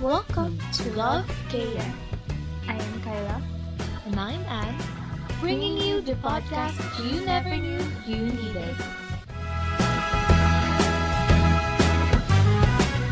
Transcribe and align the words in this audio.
Welcome 0.00 0.56
to 0.80 0.88
Love 0.96 1.28
KM. 1.52 1.92
I 2.64 2.72
am 2.72 2.94
Kyla. 3.04 3.36
And 4.08 4.16
I'm 4.16 4.40
Anne, 4.48 4.80
bringing 5.44 5.76
you 5.76 6.00
the 6.00 6.16
podcast 6.24 6.80
you 7.04 7.20
never 7.20 7.52
knew 7.52 7.84
you 8.08 8.32
needed. 8.32 8.72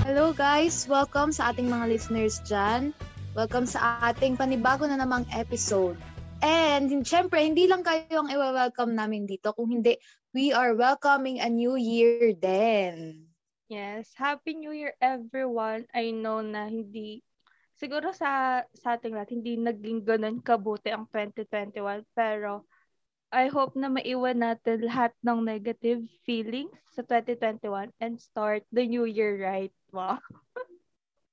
Hello 0.09 0.33
guys! 0.33 0.89
Welcome 0.89 1.29
sa 1.29 1.53
ating 1.53 1.69
mga 1.69 1.93
listeners 1.93 2.41
dyan. 2.49 2.97
Welcome 3.37 3.69
sa 3.69 4.09
ating 4.09 4.41
panibago 4.41 4.89
na 4.89 4.97
namang 4.97 5.29
episode. 5.37 6.01
And 6.41 6.89
syempre, 7.05 7.45
hindi 7.45 7.69
lang 7.69 7.85
kayo 7.85 8.25
ang 8.25 8.33
i-welcome 8.33 8.97
namin 8.97 9.29
dito. 9.29 9.53
Kung 9.53 9.69
hindi, 9.69 10.01
we 10.33 10.57
are 10.57 10.73
welcoming 10.73 11.37
a 11.45 11.53
new 11.53 11.77
year 11.77 12.33
then. 12.33 13.28
Yes, 13.69 14.17
Happy 14.17 14.57
New 14.57 14.73
Year 14.73 14.97
everyone. 14.97 15.85
I 15.93 16.09
know 16.09 16.41
na 16.41 16.73
hindi, 16.73 17.21
siguro 17.77 18.17
sa, 18.17 18.65
sa 18.73 18.97
ating 18.97 19.13
lahat, 19.13 19.37
hindi 19.37 19.61
naging 19.61 20.09
ganun 20.09 20.41
kabuti 20.41 20.89
ang 20.89 21.05
2021. 21.13 22.01
Pero, 22.17 22.65
I 23.29 23.53
hope 23.53 23.77
na 23.77 23.93
maiwan 23.93 24.41
natin 24.41 24.89
lahat 24.89 25.13
ng 25.21 25.45
negative 25.45 26.01
feelings 26.25 26.73
sa 26.97 27.05
2021 27.05 27.93
and 28.01 28.17
start 28.17 28.65
the 28.73 28.89
new 28.89 29.05
year 29.05 29.37
right. 29.37 29.73
Wow. 29.93 30.17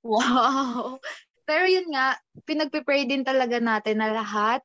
Wow! 0.06 1.02
Pero 1.50 1.66
yun 1.66 1.90
nga, 1.90 2.14
pinagpipray 2.45 3.09
din 3.09 3.26
talaga 3.26 3.58
natin 3.58 3.98
na 3.98 4.14
lahat 4.14 4.62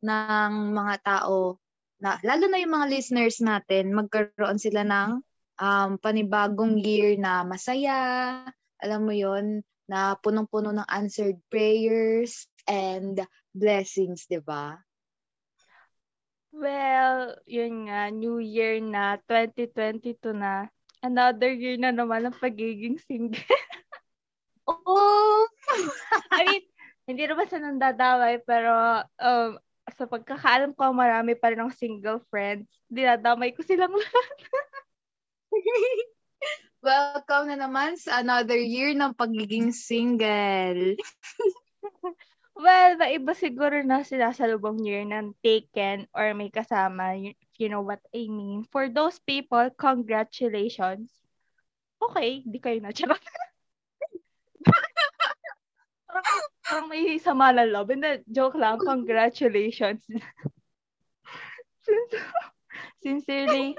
ng 0.00 0.72
mga 0.72 0.94
tao, 1.04 1.60
na, 2.00 2.16
lalo 2.24 2.48
na 2.48 2.56
yung 2.56 2.72
mga 2.72 2.88
listeners 2.88 3.36
natin, 3.44 3.92
magkaroon 3.92 4.56
sila 4.56 4.88
ng 4.88 5.20
um, 5.58 5.98
panibagong 5.98 6.78
year 6.78 7.18
na 7.18 7.42
masaya, 7.42 8.42
alam 8.78 9.04
mo 9.04 9.12
yon 9.12 9.60
na 9.90 10.14
punong-puno 10.20 10.70
ng 10.70 10.88
answered 10.88 11.36
prayers 11.50 12.46
and 12.68 13.20
blessings, 13.52 14.28
di 14.30 14.38
ba? 14.38 14.78
Well, 16.52 17.36
yun 17.44 17.88
nga, 17.88 18.08
New 18.08 18.40
Year 18.40 18.80
na, 18.80 19.20
2022 19.28 20.32
na. 20.32 20.68
Another 20.98 21.52
year 21.54 21.78
na 21.78 21.94
naman 21.94 22.26
ang 22.26 22.36
pagiging 22.36 22.98
single. 22.98 23.38
oh! 24.68 25.46
I 26.34 26.42
mean, 26.44 26.64
hindi 27.08 27.24
naman 27.24 27.46
sa 27.48 27.62
nandadaway, 27.62 28.42
pero 28.42 29.04
um, 29.16 29.50
sa 29.96 30.04
pagkakaalam 30.04 30.76
ko, 30.76 30.92
marami 30.92 31.32
pa 31.38 31.54
rin 31.54 31.60
ng 31.62 31.72
single 31.72 32.20
friends. 32.28 32.68
Dinadamay 32.92 33.56
ko 33.56 33.64
silang 33.64 33.94
lahat. 34.00 34.36
Welcome 36.84 37.50
na 37.50 37.56
naman 37.58 37.98
sa 37.98 38.22
another 38.22 38.58
year 38.58 38.94
ng 38.94 39.14
pagiging 39.18 39.74
single. 39.74 40.94
well, 42.54 42.94
iba 43.02 43.32
siguro 43.34 43.82
na 43.82 44.06
sila 44.06 44.30
sa 44.30 44.46
lubong 44.46 44.78
year 44.86 45.02
ng 45.02 45.34
taken 45.42 46.06
or 46.14 46.30
may 46.38 46.50
kasama. 46.54 47.18
You, 47.18 47.34
you 47.58 47.68
know 47.68 47.82
what 47.82 48.02
I 48.14 48.30
mean. 48.30 48.62
For 48.70 48.86
those 48.86 49.18
people, 49.18 49.66
congratulations. 49.74 51.10
Okay, 51.98 52.46
di 52.46 52.58
kayo 52.62 52.78
na. 52.78 52.94
Charot. 52.94 53.18
parang, 56.06 56.26
parang 56.62 56.86
may 56.86 57.18
sama 57.18 57.50
na 57.50 57.66
love. 57.66 57.90
And 57.90 58.22
joke 58.30 58.54
lang, 58.54 58.78
congratulations. 58.78 60.06
Sincerely, 63.02 63.74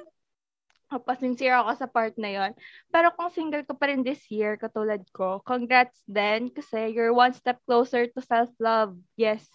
Papasincere 0.90 1.54
ako 1.54 1.72
sa 1.78 1.86
part 1.86 2.18
na 2.18 2.34
yon. 2.34 2.52
Pero 2.90 3.14
kung 3.14 3.30
single 3.30 3.62
ka 3.62 3.78
pa 3.78 3.94
rin 3.94 4.02
this 4.02 4.26
year, 4.34 4.58
katulad 4.58 5.06
ko, 5.14 5.38
congrats 5.46 6.02
din 6.10 6.50
kasi 6.50 6.90
you're 6.90 7.14
one 7.14 7.34
step 7.38 7.62
closer 7.70 8.10
to 8.10 8.20
self-love. 8.26 8.98
Yes. 9.14 9.46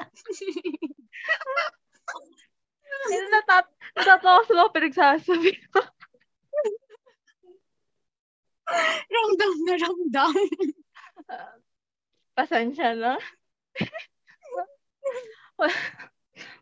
Natat 3.30 3.68
natatawa 3.96 4.40
sa 4.44 4.52
mga 4.56 4.72
pinagsasabi 4.72 5.52
ko. 5.72 5.80
ramdam 9.10 9.54
na 9.66 9.74
ramdam. 9.76 10.34
Uh, 11.26 11.54
pasensya 12.36 12.94
na. 12.96 13.18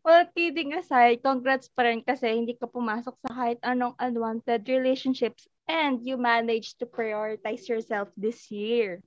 Well, 0.05 0.25
kidding 0.33 0.73
aside, 0.75 1.21
congrats 1.23 1.69
pa 1.69 1.85
rin 1.85 2.01
kasi 2.01 2.33
hindi 2.33 2.55
ka 2.57 2.67
pumasok 2.71 3.15
sa 3.25 3.31
kahit 3.35 3.59
anong 3.61 3.99
unwanted 4.01 4.65
relationships 4.69 5.45
and 5.69 6.01
you 6.01 6.17
managed 6.17 6.81
to 6.81 6.87
prioritize 6.87 7.69
yourself 7.69 8.09
this 8.17 8.49
year. 8.49 9.05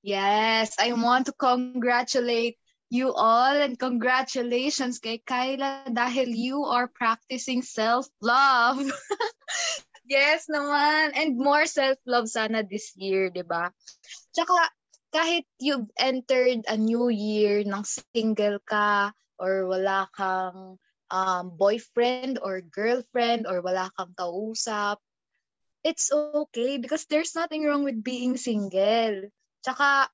Yes, 0.00 0.80
I 0.80 0.96
want 0.96 1.28
to 1.28 1.36
congratulate 1.36 2.56
you 2.88 3.12
all 3.12 3.54
and 3.54 3.78
congratulations 3.78 4.98
kay 4.98 5.22
Kyla 5.22 5.86
dahil 5.92 6.32
you 6.32 6.64
are 6.64 6.88
practicing 6.88 7.60
self-love. 7.62 8.80
yes 10.10 10.48
naman. 10.50 11.14
And 11.14 11.38
more 11.38 11.68
self-love 11.68 12.26
sana 12.32 12.66
this 12.66 12.96
year, 12.98 13.30
di 13.30 13.46
ba? 13.46 13.70
Tsaka, 14.34 14.72
kahit 15.10 15.44
you've 15.58 15.90
entered 15.98 16.64
a 16.70 16.76
new 16.78 17.10
year 17.10 17.66
ng 17.66 17.84
single 18.14 18.58
ka 18.62 19.10
or 19.38 19.66
wala 19.66 20.06
kang 20.14 20.78
um, 21.10 21.44
boyfriend 21.58 22.38
or 22.38 22.62
girlfriend 22.62 23.46
or 23.46 23.60
wala 23.60 23.90
kang 23.98 24.14
kausap, 24.14 25.02
it's 25.82 26.12
okay 26.12 26.78
because 26.78 27.06
there's 27.10 27.34
nothing 27.34 27.66
wrong 27.66 27.82
with 27.82 27.98
being 28.02 28.36
single. 28.36 29.28
Tsaka, 29.64 30.08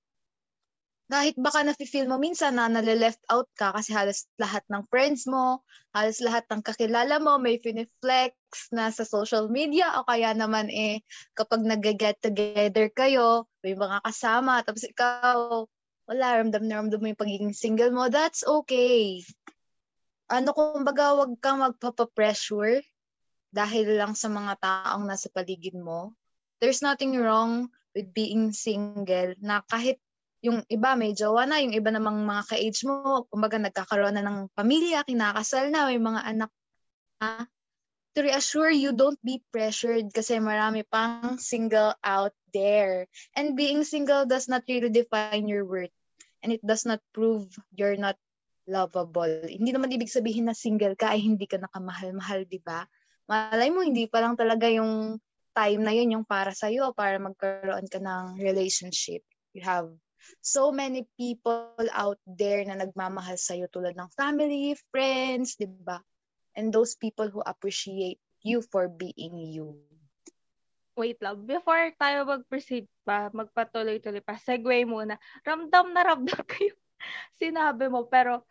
kahit 1.07 1.39
baka 1.39 1.63
nafe-feel 1.63 2.11
mo 2.11 2.19
minsan 2.19 2.59
na 2.59 2.67
nale-left 2.67 3.23
out 3.31 3.47
ka 3.55 3.71
kasi 3.71 3.95
halos 3.95 4.27
lahat 4.43 4.67
ng 4.67 4.83
friends 4.91 5.23
mo, 5.31 5.63
halos 5.95 6.19
lahat 6.19 6.43
ng 6.51 6.67
kakilala 6.67 7.23
mo 7.23 7.39
may 7.39 7.63
finiflex 7.63 8.35
na 8.75 8.91
sa 8.91 9.07
social 9.07 9.47
media 9.47 9.95
o 10.03 10.07
kaya 10.07 10.35
naman 10.35 10.67
eh 10.67 11.07
kapag 11.39 11.63
nag-get 11.63 12.19
together 12.19 12.91
kayo, 12.91 13.47
may 13.63 13.79
mga 13.79 14.03
kasama, 14.03 14.67
tapos 14.67 14.83
ikaw, 14.83 15.63
wala, 16.11 16.27
ramdam 16.43 16.67
na 16.67 16.83
ramdam 16.83 16.99
mo 16.99 17.07
yung 17.07 17.23
pagiging 17.23 17.55
single 17.55 17.95
mo, 17.95 18.11
that's 18.11 18.43
okay. 18.43 19.23
Ano 20.27 20.51
kumbaga, 20.59 21.15
wag 21.15 21.39
kang 21.39 21.63
magpapapressure 21.63 22.83
dahil 23.55 23.95
lang 23.95 24.19
sa 24.19 24.27
mga 24.27 24.59
taong 24.59 25.07
nasa 25.07 25.31
paligid 25.31 25.79
mo. 25.79 26.19
There's 26.59 26.83
nothing 26.83 27.15
wrong 27.15 27.71
with 27.95 28.11
being 28.11 28.51
single 28.51 29.39
na 29.39 29.63
kahit 29.71 30.03
yung 30.45 30.63
iba 30.69 30.95
may 30.95 31.17
jowa 31.17 31.49
na, 31.49 31.63
yung 31.63 31.73
iba 31.73 31.89
namang 31.89 32.23
mga 32.25 32.43
ka-age 32.53 32.81
mo, 32.85 33.25
kumbaga 33.33 33.57
nagkakaroon 33.57 34.15
na 34.17 34.25
ng 34.25 34.53
pamilya, 34.53 35.07
kinakasal 35.07 35.73
na, 35.73 35.89
may 35.89 36.01
mga 36.01 36.21
anak 36.23 36.51
na. 37.21 37.49
To 38.17 38.25
reassure 38.25 38.73
you, 38.73 38.97
don't 38.97 39.21
be 39.21 39.45
pressured 39.53 40.09
kasi 40.09 40.41
marami 40.41 40.89
pang 40.89 41.37
single 41.37 41.93
out 42.01 42.33
there. 42.57 43.05
And 43.37 43.53
being 43.53 43.85
single 43.85 44.25
does 44.25 44.49
not 44.49 44.65
really 44.65 44.89
define 44.89 45.53
your 45.53 45.69
worth. 45.69 45.93
And 46.41 46.49
it 46.49 46.65
does 46.65 46.89
not 46.89 47.05
prove 47.13 47.53
you're 47.77 48.01
not 48.01 48.17
lovable. 48.65 49.29
Hindi 49.45 49.69
naman 49.69 49.93
ibig 49.93 50.09
sabihin 50.09 50.49
na 50.49 50.57
single 50.57 50.97
ka 50.97 51.13
ay 51.13 51.21
hindi 51.21 51.45
ka 51.45 51.61
nakamahal-mahal, 51.61 52.49
di 52.49 52.57
ba? 52.65 52.89
Malay 53.29 53.69
mo, 53.69 53.85
hindi 53.85 54.09
pa 54.09 54.25
lang 54.25 54.33
talaga 54.33 54.65
yung 54.71 55.21
time 55.53 55.81
na 55.85 55.93
yun 55.93 56.17
yung 56.21 56.25
para 56.25 56.57
sa'yo, 56.57 56.97
para 56.97 57.21
magkaroon 57.21 57.85
ka 57.89 58.01
ng 58.01 58.41
relationship. 58.41 59.21
You 59.53 59.61
have 59.65 59.93
so 60.41 60.71
many 60.71 61.07
people 61.19 61.75
out 61.93 62.19
there 62.25 62.65
na 62.65 62.79
nagmamahal 62.79 63.39
sa'yo 63.39 63.67
tulad 63.71 63.95
ng 63.95 64.11
family, 64.15 64.75
friends, 64.91 65.59
di 65.59 65.67
ba? 65.69 66.01
And 66.57 66.73
those 66.73 66.97
people 66.97 67.29
who 67.29 67.45
appreciate 67.45 68.19
you 68.41 68.63
for 68.63 68.89
being 68.89 69.37
you. 69.37 69.77
Wait 70.97 71.21
lang, 71.21 71.45
before 71.45 71.93
tayo 72.01 72.25
mag-proceed 72.25 72.89
pa, 73.05 73.29
magpatuloy-tuloy 73.29 74.25
pa, 74.25 74.41
segue 74.41 74.89
muna. 74.89 75.21
Ramdam 75.45 75.93
na 75.93 76.03
ramdam 76.03 76.41
yung 76.41 76.81
sinabi 77.43 77.93
mo, 77.93 78.09
pero 78.09 78.49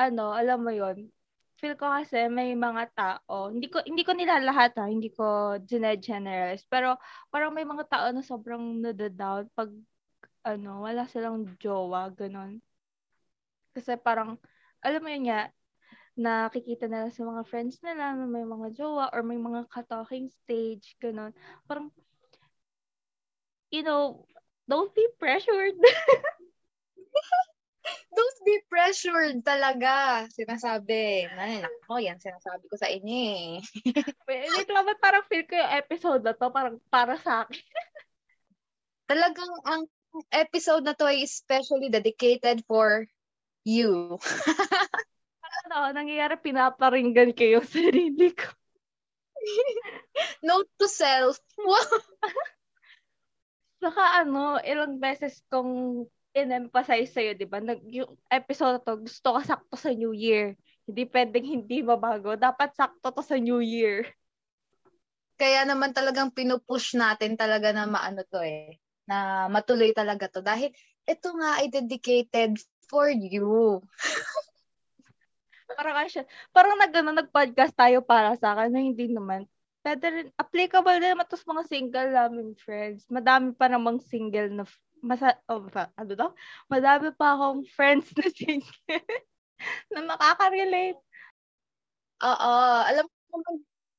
ano, 0.00 0.32
alam 0.32 0.64
mo 0.64 0.72
yon 0.72 1.12
feel 1.62 1.78
ko 1.78 1.86
kasi 1.86 2.26
may 2.26 2.58
mga 2.58 2.90
tao, 2.90 3.46
hindi 3.54 3.70
ko 3.70 3.78
hindi 3.86 4.02
ko 4.02 4.10
nila 4.18 4.42
lahat 4.42 4.74
ha, 4.82 4.90
hindi 4.90 5.14
ko 5.14 5.54
generalize, 5.62 6.66
pero 6.66 6.98
parang 7.30 7.54
may 7.54 7.62
mga 7.62 7.86
tao 7.86 8.10
na 8.10 8.18
sobrang 8.18 8.82
nadadown 8.82 9.46
pag 9.54 9.70
ano, 10.42 10.82
wala 10.82 11.06
silang 11.06 11.46
jowa, 11.58 12.10
ganun. 12.14 12.58
Kasi 13.72 13.96
parang, 13.96 14.36
alam 14.82 15.00
mo 15.00 15.08
yun 15.08 15.30
nga, 15.30 15.48
nakikita 16.12 16.84
nila 16.90 17.08
sa 17.08 17.24
mga 17.24 17.42
friends 17.48 17.80
nila 17.80 18.12
na 18.12 18.28
may 18.28 18.44
mga 18.44 18.76
jowa 18.76 19.08
or 19.16 19.24
may 19.24 19.40
mga 19.40 19.64
ka-talking 19.72 20.28
stage, 20.28 20.98
ganun. 21.00 21.32
Parang, 21.64 21.88
you 23.72 23.80
know, 23.80 24.28
don't 24.68 24.92
be 24.92 25.06
pressured. 25.16 25.78
don't 28.12 28.40
be 28.44 28.60
pressured 28.68 29.40
talaga. 29.40 30.28
Sinasabi. 30.28 31.26
Ay, 31.32 31.64
nako, 31.64 31.96
yan 31.96 32.20
sinasabi 32.20 32.68
ko 32.68 32.76
sa 32.76 32.92
inyo 32.92 33.18
eh. 33.32 33.52
Wait 34.28 34.68
parang 35.00 35.24
feel 35.26 35.48
ko 35.48 35.56
yung 35.56 35.74
episode 35.80 36.22
na 36.22 36.36
to, 36.36 36.52
parang 36.52 36.76
para 36.92 37.16
sa 37.16 37.48
akin. 37.48 37.64
Talagang 39.08 39.52
ang 39.64 39.82
episode 40.32 40.84
na 40.84 40.92
to 40.92 41.08
ay 41.08 41.24
especially 41.24 41.88
dedicated 41.88 42.64
for 42.68 43.08
you. 43.64 44.18
ano, 45.66 45.94
nangyayari, 45.96 46.36
pinaparinggan 46.40 47.32
yung 47.36 47.66
sarili 47.66 48.34
ko. 48.34 48.48
Note 50.46 50.70
to 50.78 50.86
self. 50.86 51.40
Saka 53.82 54.22
ano, 54.22 54.62
ilang 54.62 55.02
beses 55.02 55.42
kong 55.50 56.06
in-emphasize 56.32 57.12
sa'yo, 57.12 57.32
di 57.36 57.44
ba? 57.44 57.60
Nag, 57.60 57.82
yung 57.92 58.16
episode 58.32 58.80
na 58.80 58.84
to, 58.84 58.94
gusto 59.04 59.36
ko 59.36 59.38
sakto 59.44 59.74
sa 59.76 59.92
New 59.92 60.16
Year. 60.16 60.56
Hindi 60.88 61.02
pwedeng 61.10 61.46
hindi 61.46 61.84
mabago. 61.84 62.38
Dapat 62.38 62.72
sakto 62.72 63.12
to 63.12 63.22
sa 63.22 63.36
New 63.36 63.60
Year. 63.60 64.08
Kaya 65.36 65.66
naman 65.66 65.92
talagang 65.92 66.32
pinupush 66.32 66.94
natin 66.96 67.36
talaga 67.36 67.74
na 67.74 67.84
maano 67.84 68.22
to 68.24 68.40
eh. 68.40 68.80
Na 69.08 69.48
matuloy 69.50 69.90
talaga 69.94 70.30
to. 70.30 70.40
Dahil 70.44 70.70
ito 71.06 71.28
nga 71.34 71.58
ay 71.58 71.66
dedicated 71.70 72.58
for 72.86 73.10
you. 73.10 73.82
parang 75.78 76.06
siya, 76.08 76.24
parang 76.52 76.76
nag, 76.78 76.92
ano, 76.92 77.10
nag-podcast 77.16 77.74
tayo 77.74 78.04
para 78.04 78.36
sa 78.36 78.54
akin 78.54 78.70
na 78.70 78.80
hindi 78.84 79.08
naman. 79.08 79.48
Pwede 79.82 80.06
rin, 80.12 80.28
applicable 80.38 81.02
din 81.02 81.16
naman 81.16 81.26
to 81.26 81.34
sa 81.34 81.48
mga 81.50 81.64
single 81.66 82.10
namin 82.14 82.54
friends. 82.54 83.02
Madami 83.10 83.50
pa 83.56 83.66
namang 83.66 83.98
single 83.98 84.52
na, 84.52 84.64
masa, 85.02 85.34
oh, 85.50 85.66
ano 85.72 86.12
daw? 86.14 86.30
Madami 86.70 87.10
pa 87.16 87.34
akong 87.34 87.66
friends 87.76 88.14
na 88.14 88.28
single 88.30 89.02
na 89.90 90.00
makaka-relate. 90.06 91.00
Oo, 92.22 92.52
alam 92.86 93.06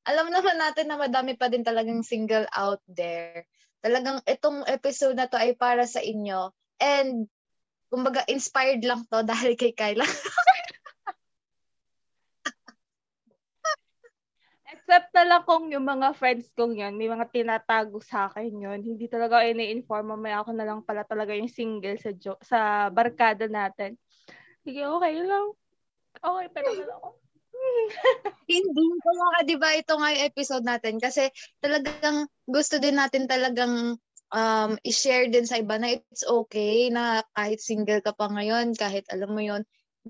alam 0.03 0.27
naman 0.27 0.55
natin 0.59 0.85
na 0.91 0.99
madami 0.99 1.35
pa 1.35 1.47
din 1.47 1.63
talagang 1.63 2.03
single 2.03 2.47
out 2.51 2.83
there. 2.87 3.47
Talagang 3.83 4.23
itong 4.23 4.63
episode 4.63 5.19
na 5.19 5.27
to 5.27 5.35
ay 5.35 5.59
para 5.59 5.83
sa 5.83 5.99
inyo. 5.99 6.55
And, 6.79 7.27
kumbaga, 7.91 8.23
inspired 8.31 8.79
lang 8.87 9.03
to 9.11 9.21
dahil 9.31 9.59
kay 9.59 9.75
Kyla. 9.75 10.07
Except 14.73 15.13
na 15.13 15.23
lang 15.27 15.43
kung 15.45 15.69
yung 15.69 15.85
mga 15.85 16.15
friends 16.15 16.49
kong 16.55 16.79
yun, 16.79 16.95
may 16.97 17.05
mga 17.11 17.29
tinatago 17.29 17.99
sa 18.01 18.31
akin 18.31 18.51
yun. 18.51 18.79
Hindi 18.81 19.05
talaga 19.05 19.43
ini-inform, 19.45 20.17
mamaya 20.17 20.41
ako 20.41 20.51
na 20.55 20.65
lang 20.65 20.79
pala 20.81 21.05
talaga 21.05 21.35
yung 21.35 21.51
single 21.51 21.99
sa 21.99 22.11
jo- 22.15 22.41
sa 22.41 22.89
barkada 22.89 23.45
natin. 23.45 23.99
Sige, 24.63 24.83
okay 24.87 25.23
lang. 25.23 25.53
Okay, 26.23 26.47
pero 26.55 26.67
na 26.71 26.95
ako. 26.99 27.22
Hindi. 28.43 28.83
Kaya 28.99 29.23
nga, 29.23 29.39
di 29.47 29.55
ba, 29.55 29.69
ito 29.75 29.93
nga 29.95 30.09
yung 30.11 30.25
episode 30.27 30.65
natin. 30.67 30.99
Kasi 30.99 31.31
talagang 31.63 32.27
gusto 32.43 32.75
din 32.77 32.99
natin 32.99 33.25
talagang 33.25 33.95
um, 34.33 34.71
i-share 34.83 35.29
din 35.29 35.47
sa 35.47 35.61
iba 35.61 35.77
na 35.79 35.95
it's 35.95 36.25
okay 36.27 36.89
na 36.91 37.23
kahit 37.37 37.63
single 37.63 38.01
ka 38.03 38.11
pa 38.11 38.27
ngayon, 38.27 38.75
kahit 38.75 39.07
alam 39.13 39.31
mo 39.31 39.39
yon 39.39 39.63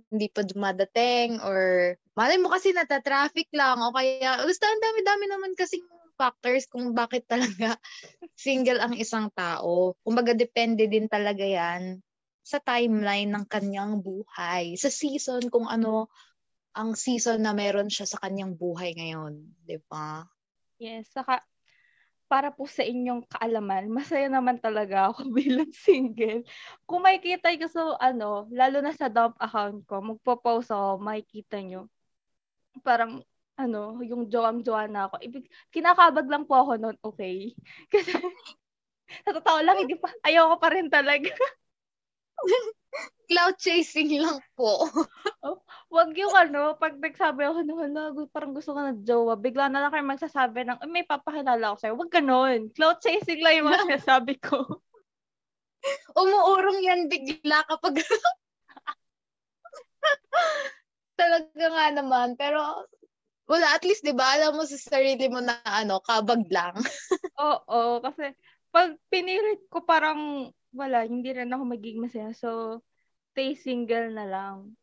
hindi 0.10 0.26
pa 0.26 0.42
dumadating 0.42 1.38
or 1.46 1.94
malay 2.18 2.42
mo 2.42 2.50
kasi 2.50 2.74
nata-traffic 2.74 3.46
lang 3.54 3.78
o 3.78 3.94
kaya 3.94 4.42
basta 4.42 4.66
ang 4.66 4.82
dami-dami 4.82 5.26
naman 5.30 5.54
kasing 5.54 5.86
factors 6.18 6.66
kung 6.66 6.98
bakit 6.98 7.30
talaga 7.30 7.78
single 8.34 8.82
ang 8.82 8.98
isang 8.98 9.30
tao. 9.38 9.94
Kumbaga 10.02 10.34
depende 10.34 10.90
din 10.90 11.06
talaga 11.06 11.46
yan 11.46 12.02
sa 12.44 12.58
timeline 12.60 13.32
ng 13.32 13.46
kanyang 13.48 14.02
buhay, 14.04 14.76
sa 14.76 14.90
season 14.92 15.48
kung 15.48 15.70
ano 15.70 16.12
ang 16.74 16.98
season 16.98 17.46
na 17.46 17.54
meron 17.54 17.90
siya 17.90 18.10
sa 18.10 18.22
kanyang 18.22 18.58
buhay 18.58 18.98
ngayon, 18.98 19.46
'di 19.66 19.78
ba? 19.88 20.26
Yes, 20.82 21.10
saka 21.14 21.46
para 22.34 22.50
po 22.50 22.66
sa 22.66 22.82
inyong 22.82 23.30
kaalaman, 23.30 23.94
masaya 23.94 24.26
naman 24.26 24.58
talaga 24.58 25.14
ako 25.14 25.30
bilang 25.38 25.70
single. 25.70 26.42
Kung 26.90 27.06
makikita 27.06 27.54
nyo 27.54 27.70
sa, 27.70 27.82
ano, 28.02 28.50
lalo 28.50 28.82
na 28.82 28.90
sa 28.90 29.06
dump 29.06 29.38
account 29.38 29.86
ko, 29.86 30.02
magpo-post 30.02 30.74
ako, 30.74 30.98
makikita 30.98 31.62
nyo. 31.62 31.86
Parang, 32.82 33.22
ano, 33.54 34.02
yung 34.02 34.26
joam-joa 34.34 34.90
na 34.90 35.06
ako. 35.06 35.22
Ibig, 35.22 35.46
kinakabag 35.70 36.26
lang 36.26 36.50
po 36.50 36.58
ako 36.58 36.72
noon, 36.82 36.98
okay? 37.06 37.54
Kasi, 37.94 38.18
sa 39.22 39.30
totoo 39.30 39.62
lang, 39.62 39.86
hindi 39.86 39.94
pa, 39.94 40.10
ayoko 40.26 40.58
pa 40.58 40.74
rin 40.74 40.90
talaga. 40.90 41.30
Cloud 43.34 43.58
chasing 43.58 44.22
lang 44.22 44.38
po. 44.54 44.86
oh, 45.46 45.58
wag 45.90 46.14
yung 46.14 46.38
ano, 46.38 46.78
pag 46.78 47.02
nagsabi 47.02 47.50
ako 47.50 47.66
na, 47.66 47.74
hala, 47.74 48.02
parang 48.30 48.54
gusto 48.54 48.78
ko 48.78 48.80
na 48.86 48.94
jowa, 48.94 49.34
bigla 49.34 49.74
na 49.74 49.82
lang 49.82 49.90
kayo 49.90 50.06
magsasabi 50.06 50.62
ng, 50.62 50.78
may 50.86 51.02
papakilala 51.02 51.74
ako 51.74 51.78
sa'yo. 51.82 51.94
Wag 51.98 52.14
ganon. 52.14 52.70
Cloud 52.78 53.02
chasing 53.02 53.42
lang 53.42 53.58
yung 53.58 53.74
mga 53.74 53.82
sinasabi 53.90 54.38
ko. 54.38 54.86
Umuurong 56.14 56.86
yan 56.86 57.10
bigla 57.10 57.66
kapag 57.66 57.98
talaga 61.20 61.66
nga 61.74 61.88
naman. 61.90 62.38
Pero 62.38 62.86
wala, 63.50 63.74
at 63.74 63.82
least, 63.82 64.06
di 64.06 64.14
ba, 64.14 64.38
alam 64.38 64.54
mo 64.54 64.70
sa 64.70 64.78
sarili 64.78 65.26
mo 65.26 65.42
na 65.42 65.58
ano, 65.66 65.98
kabag 66.06 66.46
lang. 66.54 66.78
Oo, 67.42 67.98
kasi 67.98 68.30
pag 68.70 68.94
pinilit 69.10 69.66
ko 69.74 69.82
parang 69.82 70.54
wala, 70.70 71.10
hindi 71.10 71.34
rin 71.34 71.50
ako 71.50 71.66
magiging 71.66 72.06
masaya. 72.06 72.30
So, 72.38 72.78
stay 73.34 73.58
single 73.58 74.14
na 74.14 74.30
lang. 74.30 74.78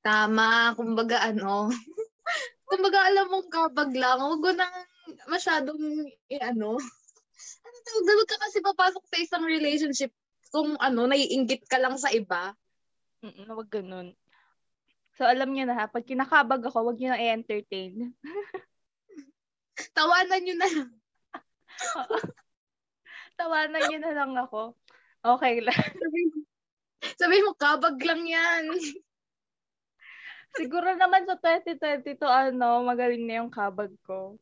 Tama. 0.00 0.72
Kumbaga, 0.80 1.20
ano, 1.20 1.68
kumbaga, 2.68 3.04
alam 3.04 3.28
mong 3.28 3.48
kabag 3.52 3.92
lang. 3.92 4.16
Huwag 4.16 4.40
ko 4.40 4.50
nang 4.56 4.74
masyadong, 5.28 6.08
eh, 6.32 6.40
ano, 6.40 6.80
ano 7.68 7.76
tawag, 7.84 8.06
huwag 8.08 8.30
ka 8.32 8.38
kasi 8.48 8.64
papasok 8.64 9.04
sa 9.04 9.20
isang 9.20 9.44
relationship 9.44 10.08
kung 10.48 10.72
ano, 10.80 11.04
naiinggit 11.04 11.68
ka 11.68 11.76
lang 11.76 12.00
sa 12.00 12.08
iba. 12.16 12.56
Mm 13.20 13.52
wag 13.52 13.68
ganun. 13.68 14.16
So, 15.20 15.28
alam 15.28 15.52
niyo 15.52 15.68
na 15.68 15.76
ha, 15.76 15.84
pag 15.84 16.08
kinakabag 16.08 16.64
ako, 16.64 16.88
wag 16.88 16.96
niyo 16.96 17.12
na 17.12 17.20
i-entertain. 17.20 18.16
Tawanan 19.96 20.40
niyo 20.40 20.56
na 20.56 20.68
lang. 20.72 20.90
Tawanan 23.36 23.84
niyo 23.84 23.98
na 24.00 24.12
lang 24.16 24.32
ako. 24.32 24.72
Okay 25.20 25.60
lang. 25.60 25.76
Sabi, 27.16 27.40
mo, 27.44 27.56
kabag 27.56 27.96
lang 28.00 28.22
yan. 28.24 28.64
Siguro 30.58 30.92
naman 30.98 31.24
sa 31.30 31.38
2022, 31.38 32.18
ano, 32.26 32.82
magaling 32.82 33.24
na 33.24 33.44
yung 33.44 33.52
kabag 33.52 33.94
ko. 34.02 34.34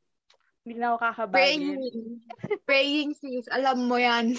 Hindi 0.64 0.84
na 0.84 0.92
ako 0.92 0.98
kakabagin. 1.00 1.40
Praying. 1.40 1.80
Praying 2.68 3.10
sis. 3.16 3.48
Alam 3.48 3.88
mo 3.88 3.96
yan. 3.96 4.36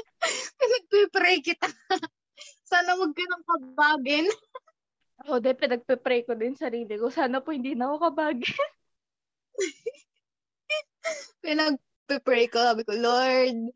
Nagpe-pray 0.60 1.40
kita. 1.40 1.68
Sana 2.70 2.96
wag 2.96 3.12
ka 3.12 3.24
nang 3.24 3.44
kabagin. 3.44 4.28
Ako 5.24 5.40
din, 5.40 5.56
pinagpe-pray 5.56 6.28
ko 6.28 6.36
din 6.36 6.56
sarili 6.56 6.96
ko. 6.96 7.08
Sana 7.08 7.40
po 7.40 7.56
hindi 7.56 7.72
na 7.72 7.88
ako 7.88 7.96
kabagin. 8.08 8.68
Pinagpe-pray 11.40 12.52
ko. 12.52 12.60
Sabi 12.60 12.82
ko, 12.84 12.92
Lord, 12.96 13.72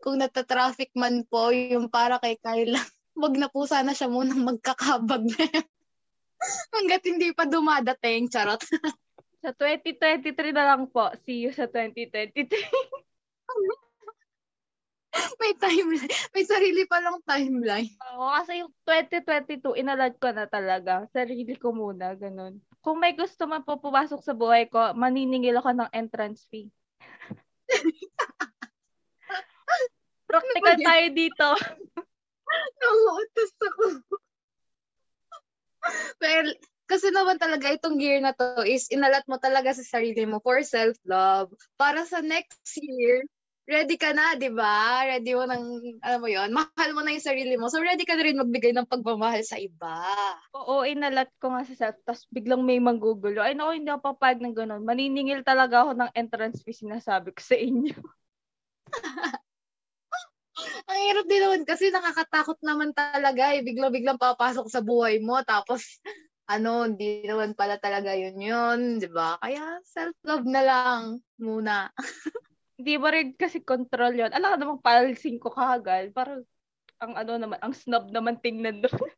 kung 0.00 0.16
nata-traffic 0.20 0.92
man 0.96 1.24
po 1.28 1.52
yung 1.52 1.92
para 1.92 2.16
kay 2.20 2.40
Kyla, 2.40 2.80
wag 3.16 3.34
na 3.40 3.48
po 3.48 3.64
sana 3.64 3.96
siya 3.96 4.12
munang 4.12 4.44
magkakabag 4.44 5.24
na 5.24 5.44
yan. 5.48 5.66
Hanggat 6.76 7.02
hindi 7.08 7.32
pa 7.32 7.48
dumadating, 7.48 8.28
charot. 8.28 8.60
sa 9.46 9.54
2023 9.54 10.34
na 10.50 10.74
lang 10.74 10.90
po. 10.90 11.06
See 11.24 11.46
you 11.46 11.54
sa 11.54 11.70
2023. 11.70 12.50
may 15.40 15.52
timeline. 15.56 16.12
May 16.34 16.44
sarili 16.44 16.84
pa 16.84 17.00
lang 17.00 17.22
timeline. 17.24 17.88
Oo, 18.12 18.28
kasi 18.36 18.60
yung 18.60 18.68
2022, 18.84 19.80
inalad 19.80 20.12
ko 20.20 20.28
na 20.34 20.44
talaga. 20.44 21.08
Sarili 21.14 21.56
ko 21.56 21.72
muna, 21.72 22.12
ganun. 22.18 22.60
Kung 22.84 23.00
may 23.00 23.16
gusto 23.16 23.48
man 23.48 23.64
po 23.64 23.80
pumasok 23.80 24.20
sa 24.20 24.36
buhay 24.36 24.68
ko, 24.68 24.92
maniningil 24.92 25.56
ako 25.62 25.72
ng 25.72 25.88
entrance 25.94 26.44
fee. 26.50 26.68
Practical 30.26 30.76
tayo 30.82 31.06
dito. 31.14 31.48
Nanguutos 32.80 33.52
ako. 33.58 33.84
well, 36.22 36.48
kasi 36.86 37.10
naman 37.10 37.38
talaga 37.42 37.74
itong 37.74 37.98
year 37.98 38.22
na 38.22 38.30
to 38.30 38.62
is 38.62 38.86
inalat 38.94 39.26
mo 39.26 39.42
talaga 39.42 39.74
sa 39.74 39.82
sarili 39.82 40.22
mo 40.22 40.38
for 40.38 40.62
self-love. 40.62 41.50
Para 41.74 42.06
sa 42.06 42.22
next 42.22 42.62
year, 42.78 43.26
ready 43.66 43.98
ka 43.98 44.14
na, 44.14 44.38
di 44.38 44.46
ba? 44.54 45.02
Ready 45.02 45.34
mo 45.34 45.44
ng, 45.50 45.64
alam 45.98 46.20
mo 46.22 46.30
yon 46.30 46.54
mahal 46.54 46.90
mo 46.94 47.02
na 47.02 47.10
yung 47.10 47.26
sarili 47.26 47.58
mo. 47.58 47.66
So, 47.66 47.82
ready 47.82 48.06
ka 48.06 48.14
na 48.14 48.22
rin 48.22 48.38
magbigay 48.38 48.70
ng 48.70 48.86
pagmamahal 48.86 49.42
sa 49.42 49.58
iba. 49.58 50.06
Oo, 50.54 50.86
inalat 50.86 51.28
ko 51.42 51.50
nga 51.50 51.66
sa 51.66 51.74
self, 51.74 51.98
tapos 52.06 52.22
biglang 52.30 52.62
may 52.62 52.78
manggugulo. 52.78 53.42
Ay, 53.42 53.58
naku, 53.58 53.82
hindi 53.82 53.90
ako 53.90 54.14
papayag 54.14 54.40
ng 54.40 54.54
ganun. 54.54 54.86
Maniningil 54.86 55.42
talaga 55.42 55.82
ako 55.82 55.98
ng 55.98 56.10
entrance 56.14 56.62
fee, 56.62 56.78
sinasabi 56.86 57.34
ko 57.34 57.42
sa 57.42 57.58
inyo. 57.58 57.98
Ang 60.86 60.98
hirap 61.02 61.24
din 61.26 61.42
naman 61.42 61.62
kasi 61.66 61.90
nakakatakot 61.90 62.58
naman 62.62 62.94
talaga 62.94 63.50
eh. 63.50 63.62
Biglang-biglang 63.66 64.22
papasok 64.22 64.70
sa 64.70 64.78
buhay 64.78 65.18
mo. 65.18 65.42
Tapos, 65.42 65.98
ano, 66.46 66.86
hindi 66.86 67.26
naman 67.26 67.58
pala 67.58 67.74
talaga 67.82 68.14
yun 68.14 68.38
yun. 68.38 68.78
Di 69.02 69.10
ba? 69.10 69.34
Kaya 69.42 69.82
self-love 69.82 70.46
na 70.46 70.62
lang 70.62 71.02
muna. 71.42 71.90
Hindi 72.76 73.00
mo 73.00 73.08
rin 73.08 73.32
kasi 73.32 73.64
control 73.64 74.20
yon 74.20 74.36
Alam 74.36 74.52
ka 74.52 74.56
namang 74.60 74.84
palsing 74.84 75.40
ko 75.40 75.48
kagad. 75.48 76.12
Parang, 76.12 76.44
ang 77.00 77.12
ano 77.16 77.32
naman, 77.40 77.58
ang 77.64 77.72
snob 77.72 78.12
naman 78.12 78.36
tingnan 78.36 78.84
doon. 78.84 79.10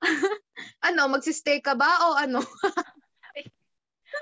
ano, 0.86 1.10
magsistay 1.10 1.58
ka 1.58 1.74
ba 1.74 1.90
o 2.08 2.14
ano? 2.14 2.40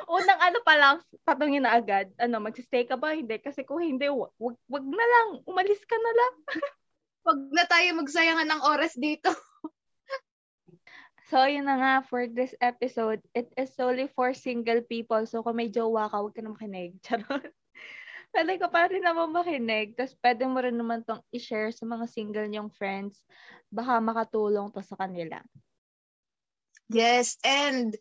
Unang 0.06 0.38
ano 0.38 0.58
pa 0.62 0.74
lang, 0.78 0.96
tatungin 1.26 1.66
na 1.66 1.74
agad. 1.74 2.06
Ano, 2.22 2.38
magsistay 2.38 2.86
ka 2.86 2.94
ba? 2.94 3.18
Hindi. 3.18 3.34
Kasi 3.42 3.66
kung 3.66 3.82
hindi, 3.82 4.06
wag, 4.06 4.30
wag 4.38 4.86
na 4.86 5.06
lang. 5.06 5.28
Umalis 5.48 5.82
ka 5.82 5.98
na 5.98 6.12
lang. 6.14 6.34
wag 7.26 7.40
na 7.50 7.64
tayo 7.66 7.88
magsayangan 7.98 8.46
ng 8.46 8.62
oras 8.62 8.94
dito. 8.94 9.34
So, 11.28 11.44
yun 11.44 11.68
na 11.68 11.76
nga 11.76 11.94
for 12.08 12.24
this 12.24 12.56
episode. 12.64 13.20
It 13.36 13.52
is 13.52 13.76
solely 13.76 14.08
for 14.16 14.32
single 14.32 14.80
people. 14.80 15.28
So, 15.28 15.44
kung 15.44 15.60
may 15.60 15.68
jowa 15.68 16.08
ka, 16.08 16.24
huwag 16.24 16.32
ka 16.32 16.40
na 16.40 16.56
makinig. 16.56 16.96
Charot. 17.04 17.52
pwede 18.32 18.56
ka 18.56 18.72
pa 18.72 18.88
rin 18.88 19.04
naman 19.04 19.36
makinig. 19.36 19.92
Tapos, 19.92 20.16
pwede 20.24 20.48
mo 20.48 20.56
rin 20.64 20.80
naman 20.80 21.04
tong 21.04 21.20
i-share 21.28 21.68
sa 21.68 21.84
mga 21.84 22.08
single 22.08 22.48
niyong 22.48 22.72
friends. 22.72 23.20
Baka 23.68 24.00
makatulong 24.00 24.72
to 24.72 24.80
sa 24.80 24.96
kanila. 24.96 25.44
Yes, 26.88 27.36
and 27.44 27.92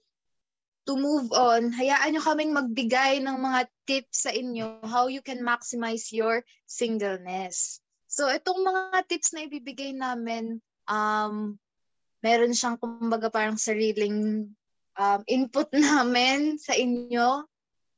to 0.87 0.95
move 0.95 1.35
on, 1.35 1.75
hayaan 1.75 2.15
nyo 2.15 2.23
kaming 2.23 2.55
magbigay 2.55 3.19
ng 3.19 3.37
mga 3.37 3.67
tips 3.83 4.23
sa 4.23 4.31
inyo 4.31 4.79
how 4.87 5.11
you 5.11 5.19
can 5.19 5.43
maximize 5.43 6.15
your 6.15 6.41
singleness. 6.63 7.83
So, 8.07 8.31
itong 8.31 8.63
mga 8.63 9.03
tips 9.11 9.35
na 9.35 9.43
ibibigay 9.43 9.91
namin, 9.91 10.63
um, 10.87 11.59
meron 12.23 12.55
siyang 12.55 12.79
kumbaga 12.79 13.27
parang 13.27 13.59
sariling 13.59 14.47
um, 14.95 15.21
input 15.27 15.67
namin 15.75 16.55
sa 16.55 16.71
inyo 16.71 17.43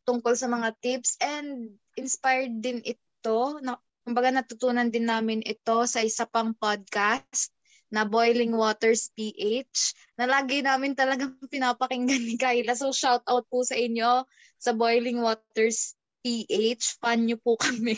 tungkol 0.09 0.33
sa 0.33 0.49
mga 0.49 0.73
tips 0.81 1.21
and 1.21 1.77
inspired 1.93 2.57
din 2.57 2.81
ito. 2.81 3.61
Na, 3.61 3.77
kumbaga 4.01 4.33
natutunan 4.33 4.89
din 4.89 5.05
namin 5.05 5.45
ito 5.45 5.85
sa 5.85 6.01
isa 6.01 6.25
pang 6.25 6.57
podcast 6.57 7.53
na 7.89 8.05
Boiling 8.05 8.53
Waters 8.53 9.09
PH 9.17 9.97
na 10.17 10.29
lagi 10.29 10.61
namin 10.61 10.93
talagang 10.93 11.35
pinapakinggan 11.53 12.21
ni 12.21 12.37
Kyla. 12.37 12.77
So 12.77 12.93
shout 12.93 13.25
out 13.25 13.49
po 13.49 13.65
sa 13.65 13.75
inyo 13.77 14.25
sa 14.61 14.71
Boiling 14.77 15.21
Waters 15.21 15.97
PH. 16.21 17.01
Fan 17.01 17.25
nyo 17.25 17.37
po 17.41 17.57
kami. 17.65 17.97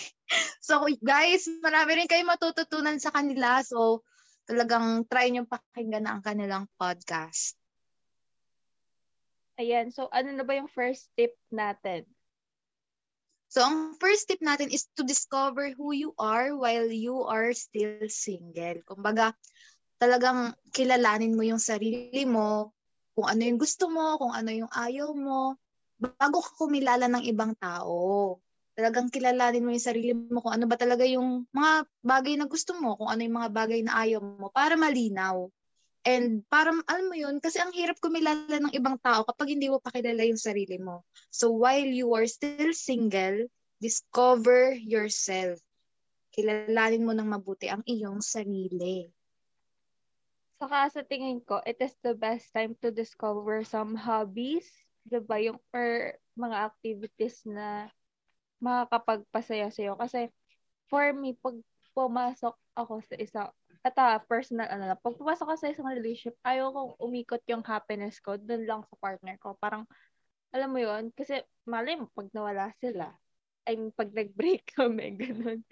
so 0.63 0.83
guys, 1.03 1.47
marami 1.59 2.03
rin 2.03 2.09
kayo 2.09 2.23
matututunan 2.23 2.97
sa 2.97 3.11
kanila. 3.11 3.59
So 3.61 4.03
talagang 4.47 5.05
try 5.11 5.29
nyo 5.29 5.43
pakinggan 5.45 6.07
ang 6.07 6.23
kanilang 6.23 6.71
podcast. 6.79 7.59
Ayan. 9.59 9.91
So 9.91 10.07
ano 10.09 10.31
na 10.31 10.47
ba 10.47 10.55
yung 10.55 10.71
first 10.71 11.11
tip 11.19 11.35
natin? 11.51 12.07
So, 13.51 13.67
ang 13.67 13.99
first 13.99 14.31
tip 14.31 14.39
natin 14.39 14.71
is 14.71 14.87
to 14.95 15.03
discover 15.03 15.75
who 15.75 15.91
you 15.91 16.15
are 16.15 16.55
while 16.55 16.87
you 16.87 17.27
are 17.27 17.51
still 17.51 18.07
single. 18.07 18.79
Kumbaga, 18.87 19.35
talagang 20.01 20.57
kilalanin 20.73 21.37
mo 21.37 21.45
yung 21.45 21.61
sarili 21.61 22.25
mo, 22.25 22.73
kung 23.13 23.29
ano 23.29 23.41
yung 23.45 23.61
gusto 23.61 23.85
mo, 23.85 24.17
kung 24.17 24.33
ano 24.33 24.49
yung 24.49 24.71
ayaw 24.73 25.13
mo, 25.13 25.61
bago 26.01 26.41
ka 26.41 26.57
kumilala 26.57 27.05
ng 27.05 27.21
ibang 27.29 27.53
tao. 27.61 28.41
Talagang 28.73 29.13
kilalanin 29.13 29.61
mo 29.61 29.69
yung 29.69 29.83
sarili 29.83 30.17
mo 30.17 30.41
kung 30.41 30.57
ano 30.57 30.65
ba 30.65 30.73
talaga 30.73 31.05
yung 31.05 31.45
mga 31.53 31.85
bagay 32.01 32.33
na 32.33 32.49
gusto 32.49 32.73
mo, 32.81 32.97
kung 32.97 33.13
ano 33.13 33.21
yung 33.21 33.37
mga 33.37 33.51
bagay 33.53 33.85
na 33.85 33.93
ayaw 34.01 34.25
mo, 34.25 34.49
para 34.49 34.73
malinaw. 34.73 35.45
And 36.01 36.41
para, 36.49 36.73
alam 36.89 37.05
mo 37.05 37.13
yun, 37.13 37.37
kasi 37.37 37.61
ang 37.61 37.69
hirap 37.77 38.01
kumilala 38.01 38.57
ng 38.57 38.73
ibang 38.73 38.97
tao 39.05 39.21
kapag 39.21 39.53
hindi 39.53 39.69
mo 39.69 39.77
pakilala 39.77 40.25
yung 40.25 40.41
sarili 40.41 40.81
mo. 40.81 41.05
So 41.29 41.53
while 41.53 41.85
you 41.85 42.09
are 42.17 42.25
still 42.25 42.73
single, 42.73 43.45
discover 43.77 44.73
yourself. 44.73 45.61
Kilalanin 46.33 47.05
mo 47.05 47.13
ng 47.13 47.29
mabuti 47.29 47.69
ang 47.69 47.85
iyong 47.85 48.25
sarili. 48.25 49.13
Saka 50.61 50.93
sa 50.93 51.01
tingin 51.01 51.41
ko, 51.41 51.57
it 51.65 51.81
is 51.81 51.97
the 52.05 52.13
best 52.13 52.53
time 52.53 52.77
to 52.85 52.93
discover 52.93 53.65
some 53.65 53.97
hobbies, 53.97 54.69
diba? 55.09 55.41
Yung 55.41 55.57
or 55.73 56.13
mga 56.37 56.69
activities 56.69 57.41
na 57.49 57.89
makakapagpasaya 58.61 59.73
sa'yo. 59.73 59.97
Kasi 59.97 60.29
for 60.85 61.09
me, 61.17 61.33
pag 61.41 61.57
pumasok 61.97 62.53
ako 62.77 63.01
sa 63.01 63.15
isa, 63.17 63.41
at 63.81 63.95
uh, 63.97 64.21
personal 64.29 64.69
ano 64.69 64.85
na, 64.85 64.93
pag 64.93 65.17
pumasok 65.17 65.49
ako 65.49 65.57
sa 65.57 65.73
isang 65.73 65.89
relationship, 65.89 66.37
ayaw 66.45 66.69
kong 66.69 66.91
umikot 67.01 67.41
yung 67.49 67.65
happiness 67.65 68.21
ko 68.21 68.37
dun 68.37 68.69
lang 68.69 68.85
sa 68.85 68.93
partner 69.01 69.41
ko. 69.41 69.57
Parang, 69.57 69.89
alam 70.53 70.69
mo 70.69 70.77
yon 70.77 71.09
kasi 71.17 71.41
malay 71.65 71.97
mo, 71.97 72.05
pag 72.13 72.29
nawala 72.37 72.69
sila, 72.77 73.09
ay 73.65 73.81
pag 73.97 74.13
nag-break 74.13 74.69
kami, 74.77 75.17
ganun. 75.17 75.65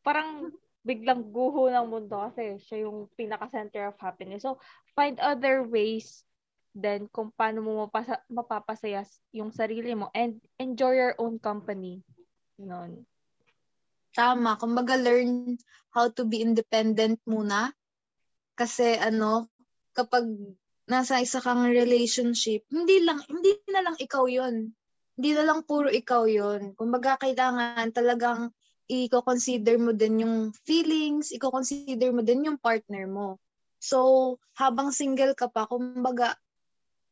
Parang, 0.00 0.48
biglang 0.80 1.28
guho 1.28 1.68
ng 1.68 1.86
mundo 1.88 2.16
kasi 2.30 2.56
siya 2.64 2.88
yung 2.88 3.08
pinaka-center 3.16 3.92
of 3.92 4.00
happiness. 4.00 4.42
So, 4.44 4.56
find 4.96 5.20
other 5.20 5.64
ways 5.64 6.24
then 6.70 7.10
kung 7.10 7.34
paano 7.34 7.66
mo 7.66 7.70
mapasa- 7.86 8.22
mapapasaya 8.30 9.02
yung 9.34 9.50
sarili 9.50 9.90
mo 9.98 10.08
and 10.14 10.38
enjoy 10.58 10.94
your 10.94 11.14
own 11.18 11.42
company. 11.42 12.02
Noon. 12.60 13.02
Tama. 14.14 14.58
Kumbaga, 14.58 14.98
learn 14.98 15.58
how 15.94 16.10
to 16.10 16.26
be 16.26 16.42
independent 16.42 17.18
muna. 17.26 17.74
Kasi 18.54 18.98
ano, 18.98 19.50
kapag 19.94 20.26
nasa 20.90 21.22
isa 21.22 21.38
kang 21.38 21.70
relationship, 21.70 22.66
hindi 22.70 23.02
lang, 23.02 23.22
hindi 23.30 23.54
na 23.70 23.82
lang 23.86 23.96
ikaw 23.98 24.26
yon 24.26 24.74
Hindi 25.14 25.30
na 25.36 25.44
lang 25.46 25.62
puro 25.62 25.86
ikaw 25.90 26.26
yon 26.26 26.74
Kumbaga, 26.74 27.18
kailangan 27.18 27.90
talagang 27.94 28.50
i-consider 28.90 29.78
mo 29.78 29.94
din 29.94 30.26
yung 30.26 30.36
feelings, 30.66 31.30
i-consider 31.30 32.10
mo 32.10 32.26
din 32.26 32.50
yung 32.50 32.58
partner 32.58 33.06
mo. 33.06 33.38
So, 33.78 34.36
habang 34.58 34.90
single 34.90 35.38
ka 35.38 35.46
pa, 35.46 35.70
kumbaga, 35.70 36.34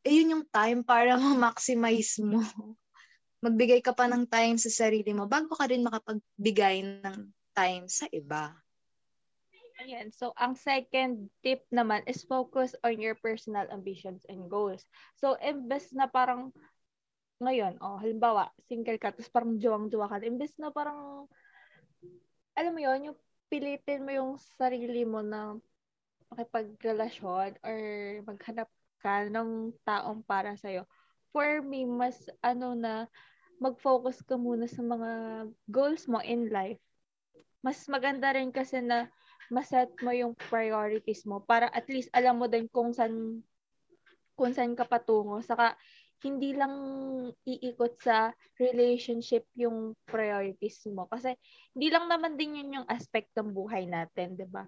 eh, 0.02 0.18
yun 0.18 0.35
yung 0.35 0.44
time 0.50 0.82
para 0.82 1.14
ma-maximize 1.23 2.18
mo. 2.18 2.42
Magbigay 3.38 3.78
ka 3.78 3.94
pa 3.94 4.11
ng 4.11 4.26
time 4.26 4.58
sa 4.58 4.66
sarili 4.66 5.14
mo 5.14 5.30
bago 5.30 5.54
ka 5.54 5.70
rin 5.70 5.87
makapagbigay 5.87 6.82
ng 7.06 7.30
time 7.54 7.87
sa 7.87 8.11
iba. 8.11 8.58
Ayan. 9.78 10.11
So, 10.11 10.35
ang 10.35 10.58
second 10.58 11.30
tip 11.38 11.62
naman 11.70 12.02
is 12.11 12.26
focus 12.26 12.75
on 12.82 12.99
your 12.99 13.14
personal 13.14 13.62
ambitions 13.70 14.26
and 14.26 14.50
goals. 14.50 14.82
So, 15.23 15.38
imbes 15.38 15.94
na 15.94 16.11
parang 16.11 16.50
ngayon, 17.38 17.78
oh, 17.78 18.02
halimbawa, 18.02 18.50
single 18.66 18.99
ka, 18.99 19.14
tapos 19.14 19.30
parang 19.30 19.54
juwang-juwa 19.54 20.11
ka, 20.11 20.18
imbes 20.26 20.58
na 20.58 20.75
parang 20.75 21.30
alam 22.59 22.75
mo 22.75 22.83
yon 22.83 23.15
yung 23.15 23.19
pilitin 23.47 24.03
mo 24.03 24.11
yung 24.11 24.33
sarili 24.59 25.07
mo 25.07 25.23
na 25.23 25.55
makipagrelasyon 26.35 27.55
or 27.62 27.79
maghanap 28.27 28.69
ka 28.99 29.31
ng 29.31 29.71
taong 29.87 30.27
para 30.27 30.59
sa'yo. 30.59 30.83
For 31.31 31.62
me, 31.62 31.87
mas 31.87 32.19
ano 32.43 32.75
na, 32.75 33.07
mag-focus 33.62 34.23
ka 34.27 34.35
muna 34.35 34.67
sa 34.67 34.83
mga 34.83 35.11
goals 35.71 36.11
mo 36.11 36.19
in 36.23 36.50
life. 36.50 36.79
Mas 37.62 37.87
maganda 37.91 38.35
rin 38.35 38.50
kasi 38.55 38.83
na 38.83 39.11
maset 39.50 39.91
mo 40.03 40.15
yung 40.15 40.35
priorities 40.37 41.27
mo 41.27 41.43
para 41.43 41.67
at 41.73 41.87
least 41.91 42.12
alam 42.15 42.38
mo 42.38 42.47
din 42.47 42.69
kung 42.71 42.95
saan 42.95 43.43
kung 44.38 44.55
saan 44.55 44.79
ka 44.79 44.87
patungo. 44.87 45.43
Saka 45.43 45.75
hindi 46.23 46.51
lang 46.55 46.75
iikot 47.47 47.95
sa 48.03 48.35
relationship 48.59 49.47
yung 49.55 49.95
priorities 50.07 50.83
mo. 50.91 51.07
Kasi 51.07 51.35
hindi 51.75 51.89
lang 51.95 52.11
naman 52.11 52.35
din 52.35 52.59
yun 52.59 52.83
yung 52.83 52.89
aspect 52.91 53.31
ng 53.39 53.55
buhay 53.55 53.87
natin, 53.87 54.35
di 54.35 54.47
ba? 54.47 54.67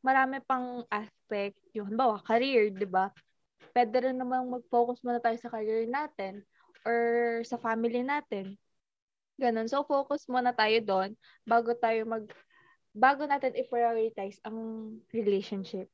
Marami 0.00 0.40
pang 0.46 0.86
aspect, 0.88 1.60
yung 1.76 1.92
halimbawa, 1.92 2.24
career, 2.24 2.72
di 2.72 2.88
ba? 2.88 3.12
Pwede 3.76 4.08
rin 4.08 4.16
naman 4.16 4.48
mag-focus 4.48 5.04
muna 5.04 5.20
tayo 5.20 5.36
sa 5.36 5.52
career 5.52 5.84
natin 5.84 6.40
or 6.88 6.98
sa 7.44 7.60
family 7.60 8.00
natin. 8.00 8.56
Ganon. 9.38 9.70
So, 9.70 9.86
focus 9.86 10.26
muna 10.26 10.50
tayo 10.50 10.82
doon 10.82 11.14
bago 11.46 11.70
tayo 11.78 12.02
mag 12.08 12.26
bago 12.90 13.22
natin 13.28 13.54
i-prioritize 13.54 14.42
ang 14.42 14.56
relationship. 15.14 15.86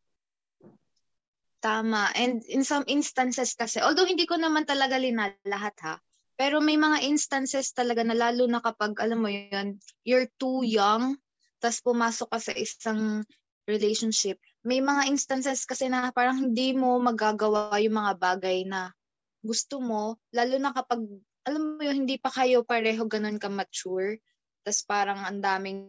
Tama. 1.64 2.12
And 2.12 2.44
in 2.44 2.60
some 2.60 2.84
instances 2.84 3.56
kasi, 3.56 3.80
although 3.80 4.04
hindi 4.04 4.28
ko 4.28 4.36
naman 4.36 4.68
talaga 4.68 5.00
linalahat 5.00 5.72
ha, 5.80 5.96
pero 6.36 6.60
may 6.60 6.76
mga 6.76 7.00
instances 7.08 7.72
talaga 7.72 8.04
na 8.04 8.12
lalo 8.12 8.44
na 8.44 8.60
kapag, 8.60 8.92
alam 9.00 9.24
mo 9.24 9.32
yun, 9.32 9.80
you're 10.04 10.28
too 10.36 10.60
young, 10.60 11.16
tapos 11.64 11.80
pumasok 11.80 12.28
ka 12.28 12.38
sa 12.42 12.52
isang 12.52 13.24
relationship, 13.64 14.36
may 14.60 14.84
mga 14.84 15.08
instances 15.08 15.64
kasi 15.64 15.88
na 15.88 16.12
parang 16.12 16.36
hindi 16.36 16.76
mo 16.76 17.00
magagawa 17.00 17.72
yung 17.80 17.96
mga 17.96 18.12
bagay 18.20 18.68
na 18.68 18.92
gusto 19.40 19.80
mo, 19.80 20.20
lalo 20.36 20.60
na 20.60 20.76
kapag, 20.76 21.00
alam 21.48 21.80
mo 21.80 21.80
yun, 21.80 22.04
hindi 22.04 22.20
pa 22.20 22.28
kayo 22.28 22.60
pareho 22.60 23.08
ganun 23.08 23.40
ka-mature, 23.40 24.20
tapos 24.68 24.84
parang 24.84 25.24
ang 25.24 25.40
daming, 25.40 25.88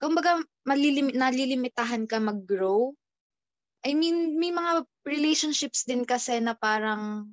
kumbaga, 0.00 0.40
malilim, 0.64 1.12
nalilimitahan 1.12 2.08
ka 2.08 2.16
mag-grow, 2.16 2.96
I 3.86 3.94
mean, 3.94 4.34
may 4.34 4.50
mga 4.50 4.82
relationships 5.06 5.86
din 5.86 6.02
kasi 6.02 6.42
na 6.42 6.58
parang, 6.58 7.30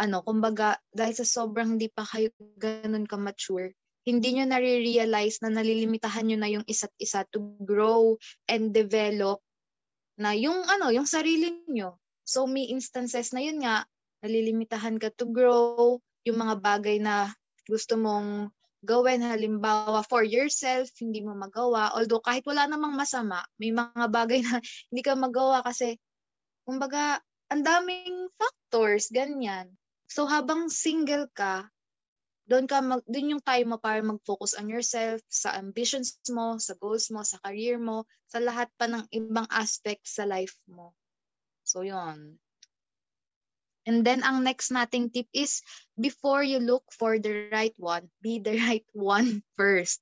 ano, 0.00 0.16
kumbaga, 0.24 0.80
dahil 0.88 1.12
sa 1.12 1.28
sobrang 1.28 1.76
hindi 1.76 1.92
pa 1.92 2.08
kayo 2.08 2.32
ganun 2.56 3.04
ka-mature, 3.04 3.76
hindi 4.08 4.28
nyo 4.32 4.48
nare-realize 4.48 5.44
na 5.44 5.52
nalilimitahan 5.52 6.24
nyo 6.24 6.38
na 6.40 6.48
yung 6.48 6.64
isa't 6.64 6.92
isa 6.96 7.28
to 7.28 7.52
grow 7.68 8.16
and 8.48 8.72
develop 8.72 9.44
na 10.16 10.32
yung 10.32 10.64
ano, 10.64 10.88
yung 10.88 11.08
sarili 11.08 11.64
nyo. 11.68 12.00
So 12.24 12.48
may 12.48 12.72
instances 12.72 13.36
na 13.36 13.44
yun 13.44 13.60
nga, 13.60 13.84
nalilimitahan 14.24 14.96
ka 14.96 15.12
to 15.12 15.28
grow, 15.28 16.00
yung 16.24 16.38
mga 16.40 16.64
bagay 16.64 16.96
na 16.96 17.28
gusto 17.68 18.00
mong 18.00 18.48
gawin, 18.84 19.24
halimbawa 19.24 20.04
for 20.04 20.22
yourself, 20.22 20.92
hindi 21.00 21.24
mo 21.24 21.32
magawa. 21.32 21.90
Although 21.96 22.20
kahit 22.20 22.44
wala 22.44 22.68
namang 22.68 22.94
masama, 22.94 23.42
may 23.56 23.72
mga 23.72 24.06
bagay 24.12 24.44
na 24.44 24.60
hindi 24.92 25.02
ka 25.02 25.16
magawa 25.16 25.64
kasi, 25.64 25.96
kumbaga, 26.68 27.18
ang 27.48 27.64
daming 27.64 28.28
factors, 28.36 29.08
ganyan. 29.08 29.72
So 30.08 30.28
habang 30.28 30.68
single 30.68 31.26
ka, 31.32 31.68
doon 32.44 32.68
ka 32.68 32.84
mag, 32.84 33.00
doon 33.08 33.36
yung 33.36 33.44
time 33.44 33.72
mo 33.72 33.78
para 33.80 34.04
mag-focus 34.04 34.52
on 34.60 34.68
yourself, 34.68 35.24
sa 35.32 35.56
ambitions 35.56 36.20
mo, 36.28 36.60
sa 36.60 36.76
goals 36.76 37.08
mo, 37.08 37.24
sa 37.24 37.40
career 37.40 37.80
mo, 37.80 38.04
sa 38.28 38.36
lahat 38.40 38.68
pa 38.76 38.84
ng 38.84 39.08
ibang 39.16 39.48
aspect 39.48 40.04
sa 40.04 40.28
life 40.28 40.54
mo. 40.68 40.92
So, 41.64 41.80
yon. 41.80 42.36
And 43.84 44.00
then, 44.00 44.24
ang 44.24 44.44
next 44.44 44.72
nating 44.72 45.12
tip 45.12 45.28
is, 45.36 45.60
before 46.00 46.40
you 46.40 46.58
look 46.58 46.84
for 46.88 47.20
the 47.20 47.52
right 47.52 47.76
one, 47.76 48.08
be 48.24 48.40
the 48.40 48.56
right 48.64 48.86
one 48.96 49.44
first. 49.56 50.00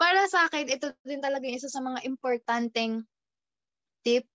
Para 0.00 0.26
sa 0.26 0.48
akin, 0.50 0.66
ito 0.66 0.90
din 1.06 1.22
talaga 1.22 1.46
yung 1.46 1.58
isa 1.60 1.70
sa 1.70 1.84
mga 1.84 2.02
importanteng 2.08 3.06
tip 4.02 4.26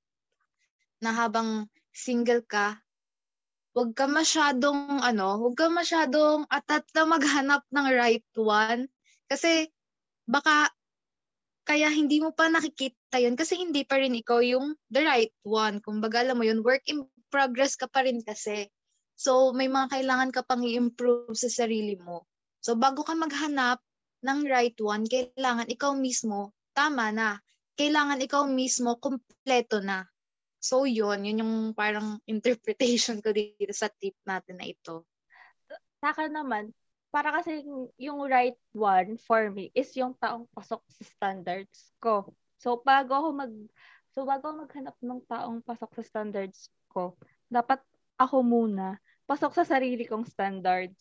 na 1.03 1.11
habang 1.11 1.67
single 1.91 2.45
ka, 2.45 2.79
huwag 3.75 3.91
ka 3.91 4.07
masyadong, 4.07 5.03
ano, 5.03 5.41
huwag 5.43 5.59
ka 5.59 5.67
masyadong 5.67 6.47
atat 6.47 6.87
na 6.95 7.03
maghanap 7.03 7.63
ng 7.67 7.87
right 7.91 8.27
one. 8.39 8.87
Kasi, 9.27 9.67
baka, 10.23 10.71
kaya 11.65 11.89
hindi 11.89 12.21
mo 12.21 12.29
pa 12.29 12.45
nakikita 12.45 13.17
yun 13.17 13.33
kasi 13.33 13.57
hindi 13.57 13.81
pa 13.81 13.97
rin 13.97 14.13
ikaw 14.13 14.37
yung 14.39 14.77
the 14.93 15.01
right 15.01 15.33
one. 15.41 15.81
Kung 15.81 15.97
baga, 15.97 16.21
alam 16.21 16.37
mo 16.37 16.45
yun, 16.45 16.61
work 16.61 16.85
in 16.85 17.09
progress 17.33 17.73
ka 17.73 17.89
pa 17.89 18.05
rin 18.05 18.21
kasi. 18.21 18.69
So, 19.15 19.55
may 19.55 19.71
mga 19.71 19.95
kailangan 19.95 20.29
ka 20.35 20.43
pang 20.43 20.63
i-improve 20.63 21.35
sa 21.35 21.47
sarili 21.47 21.95
mo. 21.95 22.27
So, 22.59 22.75
bago 22.75 23.01
ka 23.01 23.15
maghanap 23.15 23.79
ng 24.23 24.39
right 24.47 24.75
one, 24.83 25.07
kailangan 25.07 25.71
ikaw 25.71 25.95
mismo, 25.95 26.51
tama 26.75 27.11
na. 27.15 27.39
Kailangan 27.75 28.19
ikaw 28.23 28.43
mismo, 28.47 28.99
kompleto 28.99 29.79
na. 29.79 30.07
So 30.65 30.89
yun, 30.89 31.21
yun 31.21 31.45
yung 31.45 31.55
parang 31.77 32.17
interpretation 32.33 33.21
ko 33.21 33.29
dito 33.29 33.69
sa 33.69 33.85
tip 33.85 34.17
natin 34.25 34.57
na 34.57 34.65
ito. 34.65 35.05
Sa 36.01 36.09
akin 36.09 36.33
naman, 36.33 36.73
para 37.13 37.29
kasi 37.29 37.61
yung 38.01 38.19
right 38.25 38.57
one 38.73 39.15
for 39.21 39.53
me 39.53 39.69
is 39.77 39.93
yung 39.93 40.17
taong 40.17 40.49
pasok 40.57 40.81
sa 40.89 41.03
standards 41.05 41.93
ko. 42.01 42.25
So 42.57 42.81
bago 42.81 43.13
ako 43.13 43.29
mag 43.31 43.53
so 44.11 44.25
bago 44.25 44.51
maghanap 44.51 44.97
ng 44.99 45.21
taong 45.29 45.61
pasok 45.61 46.01
sa 46.01 46.03
standards 46.03 46.67
ko, 46.89 47.13
dapat 47.47 47.79
ako 48.17 48.41
muna 48.41 48.97
pasok 49.25 49.51
sa 49.57 49.65
sarili 49.65 50.05
kong 50.05 50.25
standards. 50.29 50.97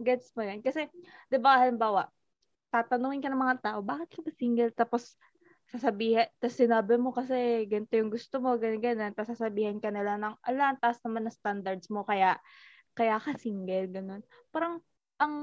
Gets 0.00 0.32
mo 0.34 0.44
yan? 0.44 0.60
Kasi, 0.64 0.88
di 1.28 1.38
ba, 1.40 1.60
halimbawa, 1.60 2.08
tatanungin 2.68 3.24
ka 3.24 3.28
ng 3.32 3.40
mga 3.40 3.58
tao, 3.64 3.78
bakit 3.80 4.08
ka 4.12 4.20
ba 4.24 4.30
single? 4.36 4.72
Tapos, 4.72 5.16
sasabihin, 5.68 6.28
tapos 6.40 6.56
sinabi 6.56 6.96
mo 6.96 7.12
kasi 7.12 7.68
ganito 7.68 7.92
yung 7.96 8.08
gusto 8.08 8.40
mo, 8.40 8.56
ganyan, 8.56 8.80
ganyan, 8.80 9.12
tapos 9.12 9.36
sasabihin 9.36 9.80
ka 9.84 9.92
nila 9.92 10.16
ng, 10.16 10.34
ala, 10.40 10.76
taas 10.80 10.96
naman 11.04 11.28
na 11.28 11.32
standards 11.32 11.92
mo, 11.92 12.08
kaya, 12.08 12.40
kaya 12.96 13.20
ka 13.20 13.36
single, 13.36 13.88
ganun. 13.92 14.24
Parang, 14.48 14.80
ang, 15.20 15.34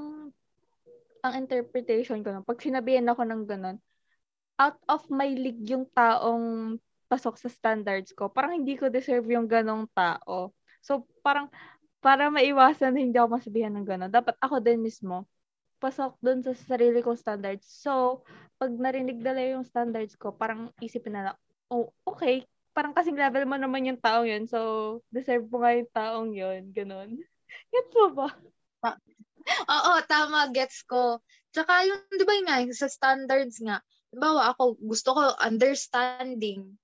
ang 1.22 1.32
interpretation 1.38 2.22
ko, 2.26 2.42
pag 2.42 2.58
sinabihan 2.58 3.06
ako 3.06 3.22
ng 3.22 3.42
ganun, 3.46 3.78
out 4.56 4.80
of 4.88 5.04
my 5.12 5.28
league 5.30 5.62
yung 5.68 5.86
taong 5.92 6.78
pasok 7.06 7.38
sa 7.38 7.46
standards 7.46 8.10
ko, 8.16 8.26
parang 8.26 8.58
hindi 8.58 8.74
ko 8.74 8.90
deserve 8.90 9.30
yung 9.30 9.46
ganong 9.46 9.86
tao. 9.94 10.50
So, 10.82 11.06
parang, 11.22 11.46
para 12.00 12.30
maiwasan 12.30 12.94
hindi 12.96 13.16
ako 13.18 13.38
masabihan 13.40 13.72
ng 13.74 13.86
ganon, 13.86 14.12
dapat 14.12 14.36
ako 14.38 14.62
din 14.62 14.82
mismo, 14.82 15.26
pasok 15.82 16.16
dun 16.24 16.40
sa 16.40 16.56
sarili 16.56 17.04
kong 17.04 17.20
standards. 17.20 17.66
So, 17.68 18.24
pag 18.56 18.72
narinig 18.72 19.20
nila 19.20 19.56
yung 19.56 19.64
standards 19.68 20.16
ko, 20.16 20.32
parang 20.32 20.72
isipin 20.80 21.16
na 21.16 21.36
oh, 21.68 21.92
okay, 22.06 22.46
parang 22.76 22.92
kasing 22.92 23.16
level 23.16 23.44
mo 23.48 23.56
naman 23.56 23.88
yung 23.88 24.00
taong 24.00 24.28
yun. 24.28 24.44
So, 24.48 25.00
deserve 25.08 25.48
mo 25.48 25.64
nga 25.64 25.72
yung 25.72 25.90
taong 25.92 26.30
yun. 26.36 26.62
Ganon. 26.72 27.16
Gets 27.72 27.92
mo 27.96 28.06
ba? 28.12 28.28
Oo, 29.70 29.92
tama. 30.04 30.52
Gets 30.52 30.84
ko. 30.84 31.20
Tsaka 31.56 31.88
yung, 31.88 32.04
di 32.12 32.24
ba 32.28 32.36
nga, 32.44 32.56
sa 32.76 32.88
standards 32.90 33.64
nga, 33.64 33.80
bawa 34.12 34.52
ako, 34.52 34.76
gusto 34.80 35.16
ko 35.16 35.22
understanding. 35.40 36.76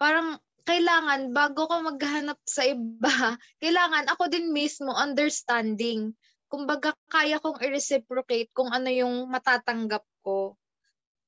Parang, 0.00 0.40
kailangan, 0.64 1.32
bago 1.36 1.68
ko 1.68 1.84
maghanap 1.84 2.40
sa 2.48 2.64
iba, 2.64 3.36
kailangan 3.62 4.08
ako 4.10 4.28
din 4.32 4.50
mismo 4.50 4.92
understanding 4.92 6.16
kumbaga 6.54 6.94
kaya 7.10 7.42
kong 7.42 7.58
i-reciprocate 7.58 8.54
kung 8.54 8.70
ano 8.70 8.86
yung 8.86 9.26
matatanggap 9.26 10.06
ko. 10.22 10.54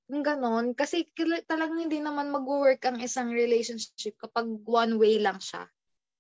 Yung 0.07 0.23
ganon. 0.23 0.71
Kasi 0.71 1.11
talagang 1.51 1.83
hindi 1.83 1.99
naman 1.99 2.31
mag-work 2.31 2.79
ang 2.87 3.03
isang 3.03 3.35
relationship 3.35 4.15
kapag 4.23 4.47
one 4.63 5.03
way 5.03 5.19
lang 5.19 5.43
siya. 5.43 5.67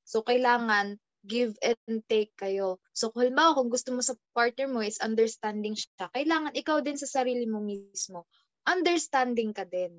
So, 0.02 0.26
kailangan 0.26 0.98
give 1.22 1.54
and 1.62 2.02
take 2.10 2.34
kayo. 2.34 2.82
So, 2.90 3.14
kung 3.14 3.30
halimbawa, 3.30 3.54
kung 3.54 3.70
gusto 3.70 3.94
mo 3.94 4.02
sa 4.02 4.18
partner 4.34 4.66
mo 4.66 4.82
is 4.82 4.98
understanding 4.98 5.78
siya, 5.78 6.10
kailangan 6.10 6.58
ikaw 6.58 6.82
din 6.82 6.98
sa 6.98 7.06
sarili 7.06 7.46
mo 7.46 7.62
mismo. 7.62 8.26
Understanding 8.66 9.54
ka 9.54 9.62
din. 9.62 9.94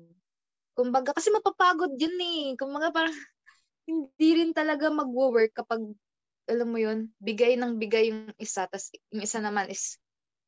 Kumbaga, 0.78 1.10
kasi 1.10 1.34
mapapagod 1.34 1.98
yun 1.98 2.14
eh. 2.22 2.54
Kumbaga, 2.54 2.94
parang 2.94 3.10
hindi 3.90 4.28
rin 4.38 4.54
talaga 4.54 4.86
mag-work 4.94 5.50
kapag 5.50 5.82
alam 6.46 6.68
mo 6.70 6.78
yun, 6.78 7.10
bigay 7.18 7.58
ng 7.58 7.82
bigay 7.82 8.14
yung 8.14 8.30
isa, 8.38 8.70
tas 8.70 8.94
yung 9.10 9.26
isa 9.26 9.42
naman 9.42 9.66
is, 9.68 9.98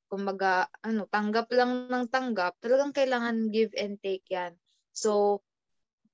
kumbaga, 0.07 0.71
ano, 0.87 1.11
tanggap 1.11 1.51
lang 1.51 1.91
ng 1.91 2.07
tanggap, 2.09 2.55
talagang 2.63 2.95
kailangan 2.95 3.51
give 3.51 3.75
and 3.75 3.99
take 3.99 4.25
yan. 4.31 4.55
So, 4.95 5.43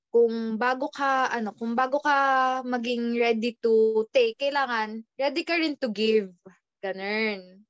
kung 0.09 0.57
bago 0.57 0.89
ka, 0.89 1.29
ano, 1.29 1.53
kung 1.53 1.77
bago 1.77 2.01
ka 2.01 2.17
maging 2.65 3.21
ready 3.21 3.53
to 3.61 4.09
take, 4.17 4.41
kailangan, 4.41 5.05
ready 5.21 5.45
ka 5.45 5.61
rin 5.61 5.77
to 5.77 5.93
give. 5.93 6.33
Ganun. 6.81 7.63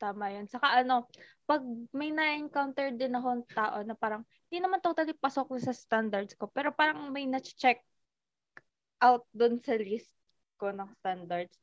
Tama 0.00 0.32
yun. 0.32 0.48
Saka 0.48 0.80
ano, 0.82 1.04
pag 1.46 1.62
may 1.94 2.10
na-encounter 2.10 2.90
din 2.92 3.14
ako 3.14 3.46
tao 3.54 3.78
na 3.86 3.94
parang, 3.94 4.26
hindi 4.50 4.58
naman 4.58 4.82
totally 4.82 5.14
pasok 5.14 5.56
sa 5.62 5.70
standards 5.70 6.34
ko, 6.34 6.50
pero 6.50 6.74
parang 6.74 7.08
may 7.14 7.24
na-check 7.24 7.80
out 8.98 9.22
doon 9.30 9.62
sa 9.62 9.78
list 9.78 10.10
ko 10.58 10.74
ng 10.74 10.90
standards. 11.00 11.54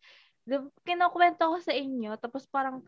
Kinukwento 0.88 1.52
ko 1.52 1.58
sa 1.60 1.76
inyo, 1.76 2.15
tapos 2.15 2.48
parang 2.48 2.80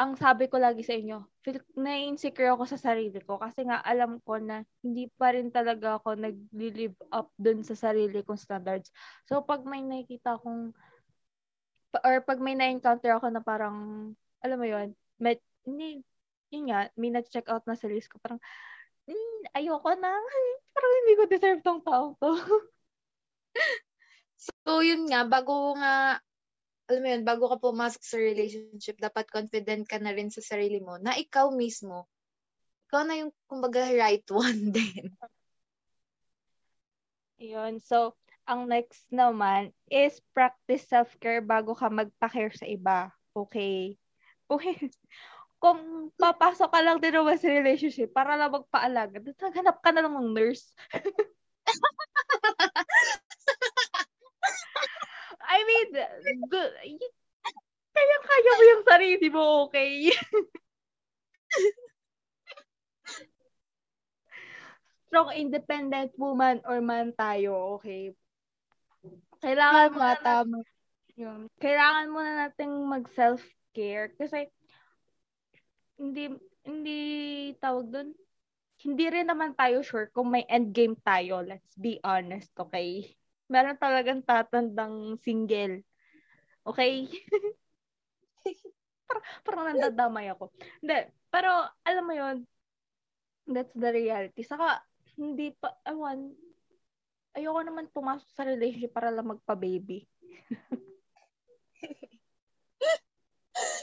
ang 0.00 0.16
sabi 0.16 0.48
ko 0.48 0.56
lagi 0.56 0.80
sa 0.80 0.96
inyo, 0.96 1.28
feel, 1.44 1.60
na-insecure 1.76 2.56
ako 2.56 2.64
sa 2.64 2.80
sarili 2.80 3.20
ko 3.20 3.36
kasi 3.36 3.68
nga 3.68 3.84
alam 3.84 4.16
ko 4.24 4.40
na 4.40 4.64
hindi 4.80 5.12
pa 5.12 5.36
rin 5.36 5.52
talaga 5.52 6.00
ako 6.00 6.16
nag-live 6.16 6.96
up 7.12 7.28
dun 7.36 7.60
sa 7.60 7.76
sarili 7.76 8.24
kong 8.24 8.40
standards. 8.40 8.88
So, 9.28 9.44
pag 9.44 9.60
may 9.68 9.84
nakikita 9.84 10.40
akong 10.40 10.72
or 12.00 12.16
pag 12.24 12.40
may 12.40 12.56
na-encounter 12.56 13.12
ako 13.12 13.28
na 13.28 13.44
parang, 13.44 13.76
alam 14.40 14.56
mo 14.56 14.64
yon 14.64 14.96
med, 15.20 15.36
hindi, 15.68 16.00
yun 16.50 16.70
nga, 16.70 16.90
may 16.98 17.10
na-check 17.14 17.46
out 17.46 17.64
na 17.66 17.78
sa 17.78 17.86
list 17.86 18.10
ko, 18.10 18.18
parang, 18.18 18.42
mm, 19.06 19.54
ayoko 19.54 19.90
na, 19.98 20.10
parang 20.74 20.92
hindi 21.02 21.12
ko 21.18 21.24
deserve 21.30 21.60
tong 21.62 21.82
tao 21.82 22.14
to. 22.18 22.30
So, 24.40 24.80
yun 24.80 25.04
nga, 25.04 25.28
bago 25.28 25.76
nga, 25.76 26.16
alam 26.88 27.00
mo 27.04 27.08
yun, 27.12 27.24
bago 27.28 27.44
ka 27.52 27.60
pumasok 27.60 28.02
sa 28.02 28.16
relationship, 28.16 28.96
dapat 28.96 29.28
confident 29.28 29.84
ka 29.84 30.00
na 30.00 30.16
rin 30.16 30.32
sa 30.32 30.40
sarili 30.40 30.80
mo 30.80 30.96
na 30.96 31.12
ikaw 31.12 31.52
mismo, 31.52 32.08
ikaw 32.88 33.04
na 33.04 33.20
yung, 33.20 33.32
kumbaga, 33.44 33.84
right 33.92 34.24
one 34.32 34.72
din. 34.72 35.12
Yun. 37.40 37.84
So, 37.84 38.16
ang 38.48 38.66
next 38.68 39.04
naman 39.12 39.76
is 39.92 40.18
practice 40.32 40.88
self-care 40.88 41.44
bago 41.44 41.76
ka 41.76 41.92
magpa-care 41.92 42.52
sa 42.56 42.64
iba. 42.66 43.12
Okay. 43.36 44.00
Okay. 44.50 44.90
Kung 45.60 46.08
papasok 46.16 46.72
ka 46.72 46.80
lang 46.80 46.96
din 47.04 47.12
naman 47.12 47.36
sa 47.36 47.52
relationship 47.52 48.16
para 48.16 48.32
lang 48.32 48.48
magpaalaga, 48.48 49.20
hanap 49.52 49.84
ka 49.84 49.92
na 49.92 50.08
lang 50.08 50.16
ng 50.16 50.32
nurse. 50.32 50.72
I 55.50 55.60
mean, 55.68 55.92
good. 56.48 56.72
Kaya-kaya 57.92 58.50
mo 58.56 58.62
yung 58.64 58.84
sarili 58.88 59.28
mo, 59.28 59.68
okay? 59.68 60.08
Strong 65.10 65.34
independent 65.36 66.16
woman 66.16 66.64
or 66.64 66.80
man 66.80 67.12
tayo, 67.12 67.76
okay? 67.76 68.16
Kailangan 69.44 69.92
mo 69.92 70.00
na 70.00 70.16
tama. 70.22 70.62
Yun. 71.18 71.52
Kailangan 71.60 72.08
mo 72.08 72.24
na 72.24 72.48
nating 72.48 72.72
mag-self-care 72.88 74.14
kasi 74.16 74.48
hindi, 76.00 76.32
hindi 76.64 76.98
tawag 77.60 77.92
doon, 77.92 78.08
hindi 78.80 79.04
rin 79.12 79.28
naman 79.28 79.52
tayo 79.52 79.84
sure 79.84 80.08
kung 80.08 80.32
may 80.32 80.48
endgame 80.48 80.96
tayo. 81.04 81.44
Let's 81.44 81.76
be 81.76 82.00
honest, 82.00 82.48
okay? 82.56 83.12
Meron 83.52 83.76
talagang 83.76 84.24
tatandang 84.24 85.20
single. 85.20 85.84
Okay? 86.64 87.04
parang, 89.04 89.24
parang 89.44 89.64
nandadamay 89.76 90.32
ako. 90.32 90.48
Hindi, 90.80 91.12
pero 91.28 91.68
alam 91.84 92.04
mo 92.08 92.14
yon 92.16 92.36
that's 93.44 93.76
the 93.76 93.92
reality. 93.92 94.40
Saka, 94.40 94.80
hindi 95.20 95.52
pa, 95.52 95.76
awan, 95.84 96.32
ayoko 97.36 97.60
naman 97.60 97.92
pumasok 97.92 98.30
sa 98.32 98.48
relationship 98.48 98.96
para 98.96 99.12
lang 99.12 99.28
magpa-baby. 99.28 100.08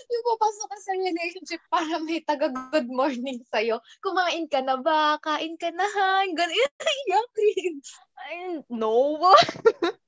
yung 0.08 0.26
papasok 0.36 0.68
ka 0.72 0.78
sa 0.80 0.94
relationship 0.96 1.62
para 1.68 2.00
may 2.00 2.24
taga 2.24 2.48
good 2.72 2.88
morning 2.88 3.44
sa'yo. 3.52 3.84
Kumain 4.00 4.48
ka 4.48 4.64
na 4.64 4.80
ba? 4.80 5.20
Kain 5.20 5.60
ka 5.60 5.68
na 5.76 5.84
ha? 5.84 6.24
Ganun. 6.32 6.56
Yung 7.12 7.28
cringe. 7.36 7.90
Ay, 8.18 8.64
no. 8.72 9.20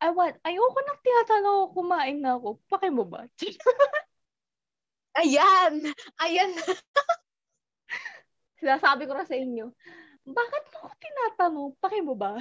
I 0.00 0.08
want, 0.16 0.40
ayoko 0.48 0.80
nang 0.80 1.00
tinatanong 1.04 1.76
kumain 1.76 2.18
na 2.24 2.40
ako. 2.40 2.56
Paki 2.72 2.88
mo 2.88 3.04
ba? 3.04 3.28
Ayan! 5.20 5.92
Ayan! 6.24 6.56
Sinasabi 8.56 9.04
ko 9.04 9.12
na 9.12 9.28
sa 9.28 9.36
inyo, 9.36 9.68
bakit 10.24 10.64
mo 10.72 10.88
ko 10.88 10.94
tinatanong? 10.96 11.70
Paki 11.76 12.00
mo 12.00 12.16
ba? 12.16 12.40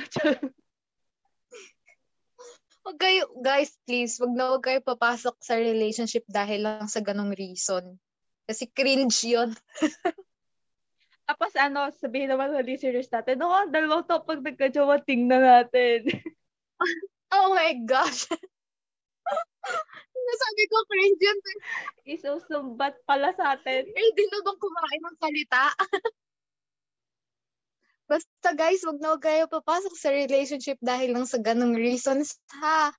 Wag 2.80 2.98
kayo, 2.98 3.28
guys, 3.44 3.76
please, 3.84 4.16
wag 4.24 4.32
na 4.32 4.56
wag 4.56 4.64
kayo 4.64 4.80
papasok 4.80 5.36
sa 5.44 5.60
relationship 5.60 6.24
dahil 6.32 6.64
lang 6.64 6.88
sa 6.88 7.04
ganong 7.04 7.36
reason. 7.36 8.00
Kasi 8.48 8.66
cringe 8.72 9.20
yon 9.28 9.54
Tapos 11.30 11.54
ano, 11.60 11.94
sabihin 11.94 12.34
naman 12.34 12.50
sa 12.50 12.66
listeners 12.66 13.12
natin, 13.14 13.38
no, 13.38 13.54
ang 13.54 13.70
dalawang 13.70 14.02
to 14.08 14.18
pag 14.26 14.42
nagka-jowa, 14.42 14.98
tingnan 15.06 15.46
natin. 15.46 16.10
oh 17.38 17.54
my 17.54 17.78
gosh. 17.86 18.26
Nasabi 20.30 20.64
ko, 20.66 20.78
cringe 20.90 21.22
yun. 21.22 21.40
Isusumbat 22.18 22.98
pala 23.06 23.30
sa 23.38 23.54
atin. 23.54 23.86
Eh, 23.86 24.08
di 24.18 24.26
na 24.26 24.42
bang 24.42 24.58
kumain 24.58 25.02
ng 25.06 25.18
salita? 25.22 25.70
Basta 28.10 28.58
guys, 28.58 28.82
wag 28.82 28.98
na 28.98 29.14
wag 29.14 29.22
kayo 29.22 29.46
papasok 29.46 29.94
sa 29.94 30.10
relationship 30.10 30.82
dahil 30.82 31.14
lang 31.14 31.30
sa 31.30 31.38
ganong 31.38 31.78
reasons, 31.78 32.42
ha? 32.58 32.90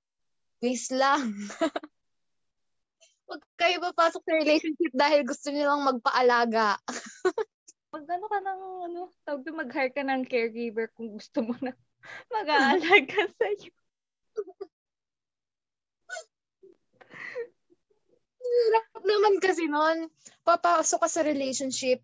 Please 0.62 0.86
lang. 0.94 1.34
wag 3.30 3.42
kayo 3.58 3.82
papasok 3.90 4.22
sa 4.22 4.34
relationship 4.38 4.92
dahil 4.94 5.26
gusto 5.26 5.50
niyo 5.50 5.66
lang 5.66 5.82
magpaalaga. 5.82 6.78
mag 7.90 8.06
ano 8.06 8.26
ka 8.30 8.38
ng, 8.38 8.62
ano, 8.86 9.00
tawag 9.26 9.50
mag-hire 9.50 9.90
ka 9.90 10.06
ng 10.06 10.22
caregiver 10.30 10.94
kung 10.94 11.10
gusto 11.10 11.42
mo 11.42 11.58
na 11.58 11.74
mag-aalaga 12.38 13.26
sa'yo. 13.34 13.74
Hirap 18.46 19.02
naman 19.02 19.34
kasi 19.42 19.66
nun. 19.66 20.06
Papasok 20.46 21.02
ka 21.02 21.08
sa 21.10 21.26
relationship 21.26 21.98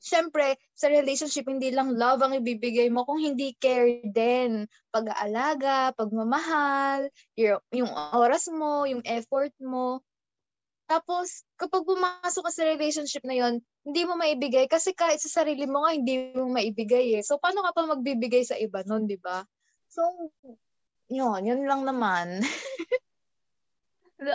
syempre, 0.00 0.56
sa 0.72 0.88
relationship, 0.88 1.44
hindi 1.46 1.70
lang 1.70 1.94
love 1.94 2.24
ang 2.24 2.34
ibibigay 2.40 2.88
mo 2.88 3.04
kung 3.04 3.20
hindi 3.20 3.52
care 3.60 4.00
din. 4.02 4.64
Pag-aalaga, 4.90 5.92
pagmamahal, 5.94 7.12
yung, 7.36 7.60
yung 7.70 7.92
oras 8.16 8.48
mo, 8.48 8.88
yung 8.88 9.04
effort 9.04 9.52
mo. 9.60 10.00
Tapos, 10.90 11.46
kapag 11.54 11.86
pumasok 11.86 12.42
ka 12.48 12.50
sa 12.50 12.66
relationship 12.66 13.22
na 13.22 13.36
yon 13.38 13.62
hindi 13.86 14.02
mo 14.02 14.18
maibigay 14.18 14.66
kasi 14.66 14.90
kahit 14.90 15.22
sa 15.22 15.44
sarili 15.44 15.64
mo 15.68 15.86
nga, 15.86 15.94
hindi 15.94 16.34
mo 16.34 16.50
maibigay 16.50 17.20
eh. 17.20 17.22
So, 17.22 17.38
paano 17.38 17.62
ka 17.62 17.70
pa 17.70 17.86
magbibigay 17.86 18.42
sa 18.42 18.58
iba 18.58 18.82
nun, 18.82 19.06
di 19.06 19.14
ba? 19.14 19.46
So, 19.86 20.02
yun, 21.06 21.46
yun 21.46 21.62
lang 21.62 21.86
naman. 21.86 22.42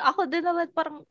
ako 0.09 0.25
din 0.25 0.41
naman 0.45 0.71
parang 0.73 1.05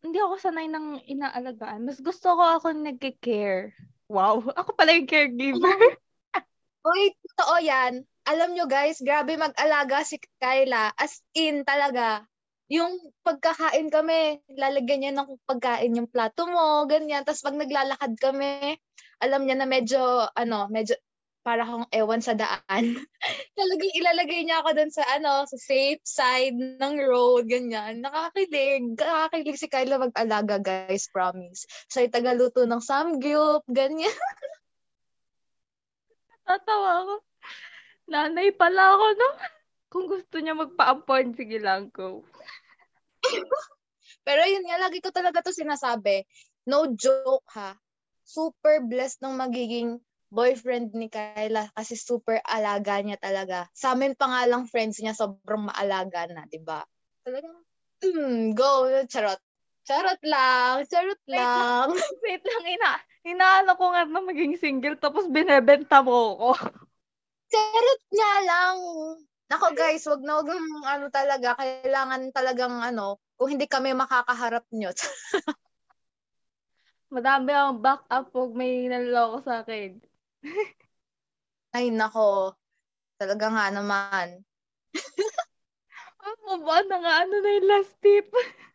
hindi 0.00 0.18
ako 0.20 0.34
sanay 0.40 0.66
ng 0.68 1.04
inaalagaan. 1.04 1.84
Mas 1.84 2.00
gusto 2.00 2.32
ko 2.36 2.42
ako 2.42 2.72
nagke-care. 2.72 3.76
Wow, 4.10 4.42
ako 4.60 4.74
pala 4.74 4.96
yung 4.96 5.08
caregiver. 5.08 5.96
Uy, 6.88 7.12
totoo 7.32 7.60
yan. 7.60 8.02
Alam 8.24 8.56
nyo 8.56 8.64
guys, 8.64 9.00
grabe 9.04 9.36
mag-alaga 9.36 10.00
si 10.04 10.16
Kyla. 10.40 10.92
As 10.96 11.20
in 11.36 11.62
talaga. 11.64 12.24
Yung 12.70 12.96
pagkakain 13.26 13.90
kami, 13.90 14.38
lalagyan 14.54 15.00
niya 15.02 15.12
ng 15.18 15.42
pagkain 15.42 15.98
yung 15.98 16.06
plato 16.06 16.46
mo, 16.46 16.86
ganyan. 16.86 17.26
Tapos 17.26 17.42
pag 17.42 17.58
naglalakad 17.58 18.14
kami, 18.16 18.78
alam 19.18 19.42
niya 19.44 19.56
na 19.58 19.66
medyo, 19.66 20.00
ano, 20.32 20.70
medyo 20.70 20.94
para 21.40 21.64
akong 21.64 21.88
ewan 21.88 22.20
sa 22.20 22.36
daan. 22.36 23.00
Talagang 23.58 23.92
ilalagay 23.96 24.44
niya 24.44 24.60
ako 24.60 24.76
doon 24.76 24.92
sa 24.92 25.04
ano, 25.16 25.48
sa 25.48 25.56
safe 25.56 26.04
side 26.04 26.56
ng 26.56 26.94
road, 27.08 27.48
ganyan. 27.48 28.04
Nakakilig. 28.04 28.96
Nakakilig 28.96 29.56
si 29.56 29.68
Kyla 29.72 29.96
mag-alaga, 29.96 30.60
guys, 30.60 31.08
promise. 31.08 31.64
Siya 31.88 32.12
tagaluto 32.12 32.68
ng 32.68 32.82
samgyup, 32.84 33.64
ganyan. 33.72 34.12
Tatawa 36.46 37.06
ako. 37.06 37.14
Nanay 38.10 38.50
pala 38.52 38.98
ako, 38.98 39.06
no? 39.16 39.30
Kung 39.90 40.06
gusto 40.06 40.36
niya 40.38 40.54
magpa-appoint, 40.54 41.38
sige 41.38 41.58
lang, 41.62 41.88
go. 41.94 42.26
Pero 44.26 44.42
yun 44.44 44.66
nga, 44.68 44.76
lagi 44.76 45.00
ko 45.00 45.08
talaga 45.08 45.40
to 45.40 45.54
sinasabi. 45.54 46.26
No 46.68 46.92
joke, 46.92 47.48
ha? 47.56 47.78
Super 48.26 48.84
blessed 48.84 49.24
ng 49.24 49.34
magiging 49.34 49.98
boyfriend 50.30 50.94
ni 50.94 51.10
Kyla 51.10 51.68
kasi 51.74 51.98
super 51.98 52.38
alaga 52.46 53.02
niya 53.02 53.18
talaga. 53.18 53.66
Sa 53.74 53.92
amin 53.98 54.14
pa 54.14 54.30
nga 54.30 54.42
lang 54.46 54.70
friends 54.70 55.02
niya, 55.02 55.12
sobrang 55.12 55.66
maalaga 55.66 56.30
na, 56.30 56.46
di 56.46 56.62
ba? 56.62 56.86
Talagang, 57.26 57.58
mm, 58.06 58.54
go, 58.54 58.86
charot. 59.10 59.42
Charot 59.82 60.22
lang, 60.22 60.86
charot 60.86 61.22
lang. 61.26 61.90
Wait 62.24 62.42
lang, 62.46 62.64
ina, 62.64 62.92
inaano 63.26 63.74
ko 63.74 63.90
nga 63.90 64.06
na 64.06 64.22
maging 64.22 64.54
single 64.54 64.94
tapos 64.96 65.26
binebenta 65.26 65.98
mo 66.00 66.38
ko. 66.38 66.50
Charot 67.50 68.02
nga 68.14 68.32
lang. 68.46 68.76
Nako 69.50 69.74
guys, 69.74 70.06
wag 70.06 70.22
na 70.22 70.38
wag 70.38 70.46
ano 70.86 71.10
talaga, 71.10 71.58
kailangan 71.58 72.30
talagang 72.30 72.78
ano, 72.86 73.18
kung 73.34 73.50
hindi 73.50 73.66
kami 73.66 73.98
makakaharap 73.98 74.62
nyo. 74.70 74.94
Madami 77.10 77.50
ang 77.50 77.82
back 77.82 78.06
up 78.06 78.30
pag 78.30 78.54
may 78.54 78.86
naloko 78.86 79.42
sa 79.42 79.66
akin. 79.66 79.98
Ay, 81.76 81.90
nako. 81.92 82.56
Talaga 83.20 83.46
nga 83.52 83.66
naman. 83.68 84.42
Ano 86.20 86.64
ba 86.64 86.84
na 86.84 86.96
nga? 87.00 87.12
Ano 87.24 87.34
na 87.40 87.50
yung 87.56 87.68
last 87.68 87.94
tip? 88.00 88.28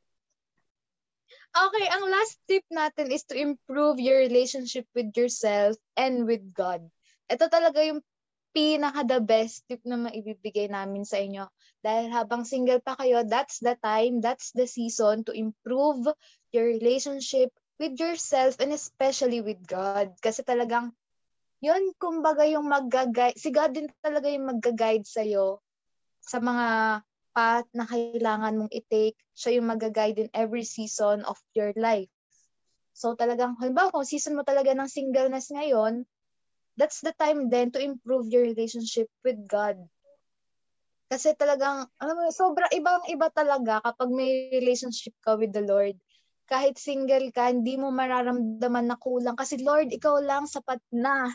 okay, 1.65 1.85
ang 1.89 2.05
last 2.09 2.41
tip 2.49 2.65
natin 2.73 3.13
is 3.13 3.23
to 3.29 3.35
improve 3.37 4.01
your 4.01 4.17
relationship 4.21 4.85
with 4.97 5.13
yourself 5.13 5.77
and 5.97 6.25
with 6.25 6.41
God. 6.53 6.85
Ito 7.29 7.49
talaga 7.49 7.81
yung 7.85 8.01
pinaka 8.55 9.03
the 9.03 9.19
best 9.19 9.67
tip 9.67 9.83
na 9.83 9.99
maibibigay 9.99 10.71
namin 10.71 11.03
sa 11.03 11.19
inyo. 11.19 11.45
Dahil 11.83 12.09
habang 12.15 12.47
single 12.47 12.79
pa 12.79 12.95
kayo, 12.95 13.27
that's 13.27 13.59
the 13.59 13.75
time, 13.83 14.23
that's 14.23 14.55
the 14.55 14.65
season 14.65 15.27
to 15.27 15.35
improve 15.35 16.07
your 16.55 16.65
relationship 16.65 17.51
with 17.75 17.99
yourself 17.99 18.55
and 18.63 18.71
especially 18.71 19.43
with 19.43 19.59
God. 19.67 20.15
Kasi 20.23 20.41
talagang 20.47 20.95
yun, 21.65 21.97
kumbaga 21.97 22.45
yung 22.45 22.69
mag-guide, 22.69 23.33
si 23.33 23.49
God 23.49 23.73
din 23.73 23.89
talaga 24.05 24.29
yung 24.29 24.45
mag-guide 24.45 25.01
sa'yo 25.01 25.57
sa 26.21 26.37
mga 26.37 26.67
path 27.33 27.67
na 27.73 27.89
kailangan 27.89 28.55
mong 28.61 28.71
i-take. 28.71 29.17
Siya 29.33 29.57
yung 29.57 29.67
mag-guide 29.73 30.21
in 30.21 30.29
every 30.31 30.63
season 30.63 31.25
of 31.25 31.41
your 31.57 31.73
life. 31.73 32.09
So 32.95 33.17
talagang, 33.17 33.59
halimbawa 33.59 33.91
kung 33.91 34.07
season 34.07 34.39
mo 34.39 34.45
talaga 34.47 34.71
ng 34.71 34.87
singleness 34.87 35.51
ngayon, 35.51 36.07
that's 36.79 37.03
the 37.03 37.11
time 37.17 37.51
then 37.51 37.73
to 37.73 37.81
improve 37.81 38.31
your 38.31 38.45
relationship 38.45 39.09
with 39.25 39.41
God. 39.49 39.81
Kasi 41.11 41.35
talagang, 41.37 41.85
alam 42.01 42.15
mo, 42.17 42.31
sobra 42.33 42.65
ibang-iba 42.73 43.29
talaga 43.29 43.83
kapag 43.83 44.09
may 44.09 44.49
relationship 44.49 45.13
ka 45.21 45.37
with 45.37 45.53
the 45.53 45.61
Lord. 45.61 45.99
Kahit 46.45 46.77
single 46.77 47.33
ka, 47.33 47.49
hindi 47.49 47.77
mo 47.77 47.89
mararamdaman 47.89 48.85
na 48.85 48.97
kulang. 49.01 49.33
Kasi 49.33 49.61
Lord, 49.65 49.89
ikaw 49.89 50.21
lang 50.21 50.45
sapat 50.45 50.77
na 50.93 51.33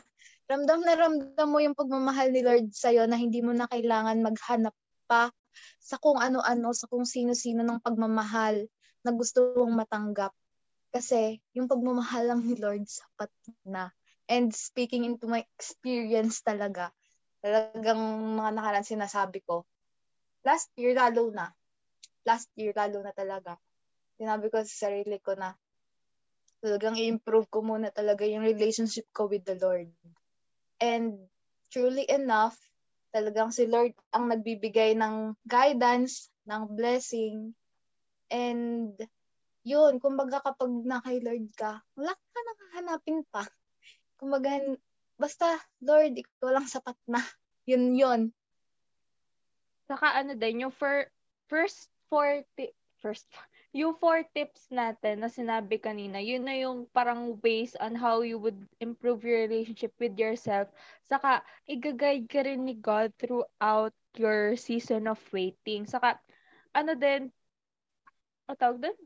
ramdam 0.50 0.82
na 0.82 0.94
ramdam 0.98 1.46
mo 1.46 1.62
yung 1.62 1.78
pagmamahal 1.78 2.34
ni 2.34 2.42
Lord 2.42 2.74
sa'yo 2.74 3.06
na 3.06 3.14
hindi 3.14 3.38
mo 3.38 3.54
na 3.54 3.70
kailangan 3.70 4.18
maghanap 4.18 4.74
pa 5.06 5.30
sa 5.78 5.98
kung 5.98 6.18
ano-ano, 6.18 6.74
sa 6.74 6.90
kung 6.90 7.06
sino-sino 7.06 7.62
ng 7.62 7.78
pagmamahal 7.78 8.66
na 9.06 9.10
gusto 9.14 9.54
mong 9.54 9.86
matanggap. 9.86 10.34
Kasi 10.90 11.38
yung 11.54 11.70
pagmamahal 11.70 12.34
lang 12.34 12.40
ni 12.42 12.58
Lord 12.58 12.82
sapat 12.86 13.30
na. 13.62 13.94
And 14.26 14.50
speaking 14.50 15.06
into 15.06 15.30
my 15.30 15.46
experience 15.58 16.42
talaga, 16.42 16.90
talagang 17.42 17.98
mga 18.38 18.50
nakaraan 18.54 18.86
sinasabi 18.86 19.42
ko, 19.46 19.66
last 20.42 20.70
year 20.74 20.98
lalo 20.98 21.30
na, 21.30 21.54
last 22.26 22.50
year 22.58 22.74
lalo 22.74 23.06
na 23.06 23.14
talaga, 23.14 23.54
sinabi 24.20 24.52
ko 24.52 24.60
sa 24.60 24.92
sarili 24.92 25.16
ko 25.16 25.32
na 25.32 25.56
talagang 26.60 27.00
i-improve 27.00 27.48
ko 27.48 27.64
muna 27.64 27.88
talaga 27.88 28.28
yung 28.28 28.44
relationship 28.44 29.08
ko 29.16 29.24
with 29.24 29.48
the 29.48 29.56
Lord. 29.56 29.88
And 30.76 31.24
truly 31.72 32.04
enough, 32.04 32.60
talagang 33.16 33.48
si 33.48 33.64
Lord 33.64 33.96
ang 34.12 34.28
nagbibigay 34.28 34.92
ng 35.00 35.40
guidance, 35.48 36.28
ng 36.44 36.76
blessing. 36.76 37.56
And 38.28 38.92
yun, 39.64 39.96
kumbaga 40.04 40.44
kapag 40.44 40.68
na 40.84 41.00
kay 41.00 41.24
Lord 41.24 41.48
ka, 41.56 41.80
wala 41.96 42.12
ka 42.12 42.38
nang 42.44 42.60
hahanapin 42.60 43.20
pa. 43.32 43.48
Kumbaga, 44.20 44.60
basta 45.16 45.56
Lord, 45.80 46.12
ikaw 46.20 46.52
lang 46.52 46.68
sapat 46.68 46.96
na. 47.08 47.24
Yun 47.64 47.96
yun. 47.96 48.20
Saka 49.88 50.22
ano 50.22 50.36
din, 50.36 50.68
yung 50.68 50.74
for, 50.76 51.08
first 51.50 51.90
four, 52.12 52.46
ti- 52.54 52.76
first, 53.02 53.26
yung 53.70 53.94
four 53.94 54.26
tips 54.34 54.66
natin 54.74 55.22
na 55.22 55.30
sinabi 55.30 55.78
kanina, 55.78 56.18
yun 56.18 56.42
na 56.42 56.58
yung 56.58 56.90
parang 56.90 57.38
ways 57.38 57.78
on 57.78 57.94
how 57.94 58.18
you 58.26 58.34
would 58.38 58.58
improve 58.82 59.22
your 59.22 59.46
relationship 59.46 59.94
with 60.02 60.18
yourself. 60.18 60.66
Saka, 61.06 61.46
i-guide 61.70 62.26
ka 62.26 62.42
rin 62.42 62.66
ni 62.66 62.74
God 62.74 63.14
throughout 63.14 63.94
your 64.18 64.58
season 64.58 65.06
of 65.06 65.22
waiting. 65.30 65.86
Saka, 65.86 66.18
ano 66.74 66.98
din, 66.98 67.30
o 68.50 68.58
tawag 68.58 68.82
din? 68.82 68.96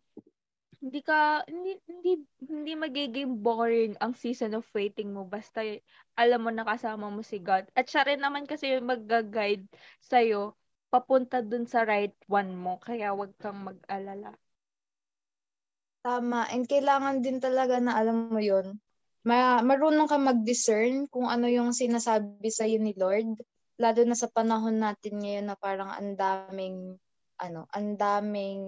Hindi 0.84 1.00
ka, 1.00 1.44
hindi, 1.48 1.80
hindi, 1.88 2.12
hindi 2.44 2.72
magiging 2.76 3.40
boring 3.40 3.96
ang 4.00 4.12
season 4.16 4.52
of 4.56 4.68
waiting 4.76 5.16
mo 5.16 5.24
basta 5.24 5.64
alam 6.16 6.40
mo 6.44 6.52
na 6.52 6.64
kasama 6.64 7.08
mo 7.08 7.24
si 7.24 7.40
God. 7.40 7.68
At 7.72 7.88
siya 7.88 8.04
rin 8.04 8.20
naman 8.20 8.44
kasi 8.44 8.72
yung 8.76 8.88
mag-guide 8.88 9.64
sa'yo 10.04 10.56
papunta 10.92 11.40
dun 11.40 11.64
sa 11.64 11.84
right 11.88 12.16
one 12.28 12.52
mo. 12.56 12.76
Kaya 12.80 13.16
wag 13.16 13.32
kang 13.40 13.64
mag-alala. 13.64 14.36
Tama. 16.04 16.44
And 16.52 16.68
kailangan 16.68 17.24
din 17.24 17.40
talaga 17.40 17.80
na 17.80 17.96
alam 17.96 18.28
mo 18.28 18.36
yon 18.36 18.76
ma 19.24 19.64
marunong 19.64 20.04
ka 20.04 20.20
mag-discern 20.20 21.08
kung 21.08 21.32
ano 21.32 21.48
yung 21.48 21.72
sinasabi 21.72 22.52
sa 22.52 22.68
ni 22.68 22.92
Lord. 22.92 23.40
Lalo 23.80 24.00
na 24.04 24.12
sa 24.12 24.28
panahon 24.28 24.84
natin 24.84 25.16
ngayon 25.16 25.48
na 25.48 25.56
parang 25.56 25.88
ang 25.88 26.12
daming 26.12 27.00
ano, 27.40 27.64
ang 27.72 27.96
daming 27.96 28.64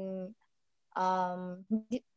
um 0.97 1.41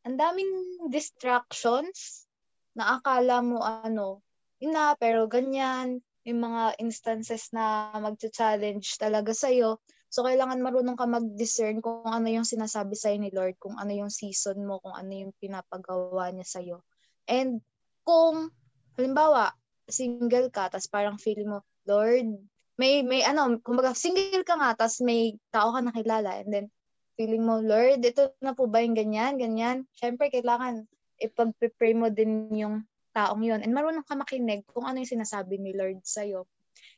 ang 0.07 0.15
daming 0.15 0.51
distractions 0.87 2.23
na 2.71 2.95
akala 2.95 3.43
mo 3.43 3.59
ano, 3.59 4.23
ina 4.63 4.95
pero 4.95 5.27
ganyan, 5.27 5.99
may 6.23 6.31
mga 6.31 6.79
instances 6.79 7.51
na 7.51 7.91
magcha-challenge 7.99 8.87
talaga 8.95 9.35
sa 9.35 9.51
iyo 9.51 9.83
So, 10.09 10.25
kailangan 10.25 10.61
marunong 10.65 10.97
ka 10.97 11.05
mag-discern 11.05 11.85
kung 11.85 12.05
ano 12.05 12.27
yung 12.27 12.45
sinasabi 12.45 12.97
sa'yo 12.97 13.17
ni 13.21 13.29
Lord, 13.29 13.61
kung 13.61 13.77
ano 13.77 13.93
yung 13.93 14.09
season 14.09 14.65
mo, 14.65 14.81
kung 14.81 14.97
ano 14.97 15.13
yung 15.13 15.33
pinapagawa 15.37 16.33
niya 16.33 16.47
sa'yo. 16.49 16.81
And 17.29 17.61
kung, 18.01 18.49
halimbawa, 18.97 19.53
single 19.85 20.49
ka, 20.49 20.73
tapos 20.73 20.89
parang 20.89 21.21
feel 21.21 21.45
mo, 21.45 21.61
Lord, 21.85 22.25
may, 22.81 23.05
may 23.05 23.21
ano, 23.21 23.61
kumbaga, 23.61 23.93
single 23.93 24.41
ka 24.41 24.57
nga, 24.57 24.73
tapos 24.73 25.05
may 25.05 25.37
tao 25.53 25.77
ka 25.77 25.81
nakilala, 25.85 26.41
and 26.41 26.49
then, 26.49 26.65
feeling 27.19 27.43
mo, 27.43 27.59
Lord, 27.59 27.99
ito 28.01 28.31
na 28.39 28.55
po 28.55 28.71
ba 28.71 28.79
yung 28.79 28.95
ganyan, 28.95 29.35
ganyan? 29.35 29.83
Siyempre, 29.91 30.31
kailangan 30.31 30.87
ipag-pray 31.19 31.91
mo 31.91 32.07
din 32.07 32.47
yung 32.55 32.87
taong 33.11 33.43
yon 33.43 33.59
and 33.59 33.75
marunong 33.75 34.07
ka 34.07 34.15
makinig 34.15 34.63
kung 34.71 34.87
ano 34.87 35.03
yung 35.03 35.19
sinasabi 35.19 35.59
ni 35.59 35.75
Lord 35.75 35.99
sa'yo. 36.07 36.47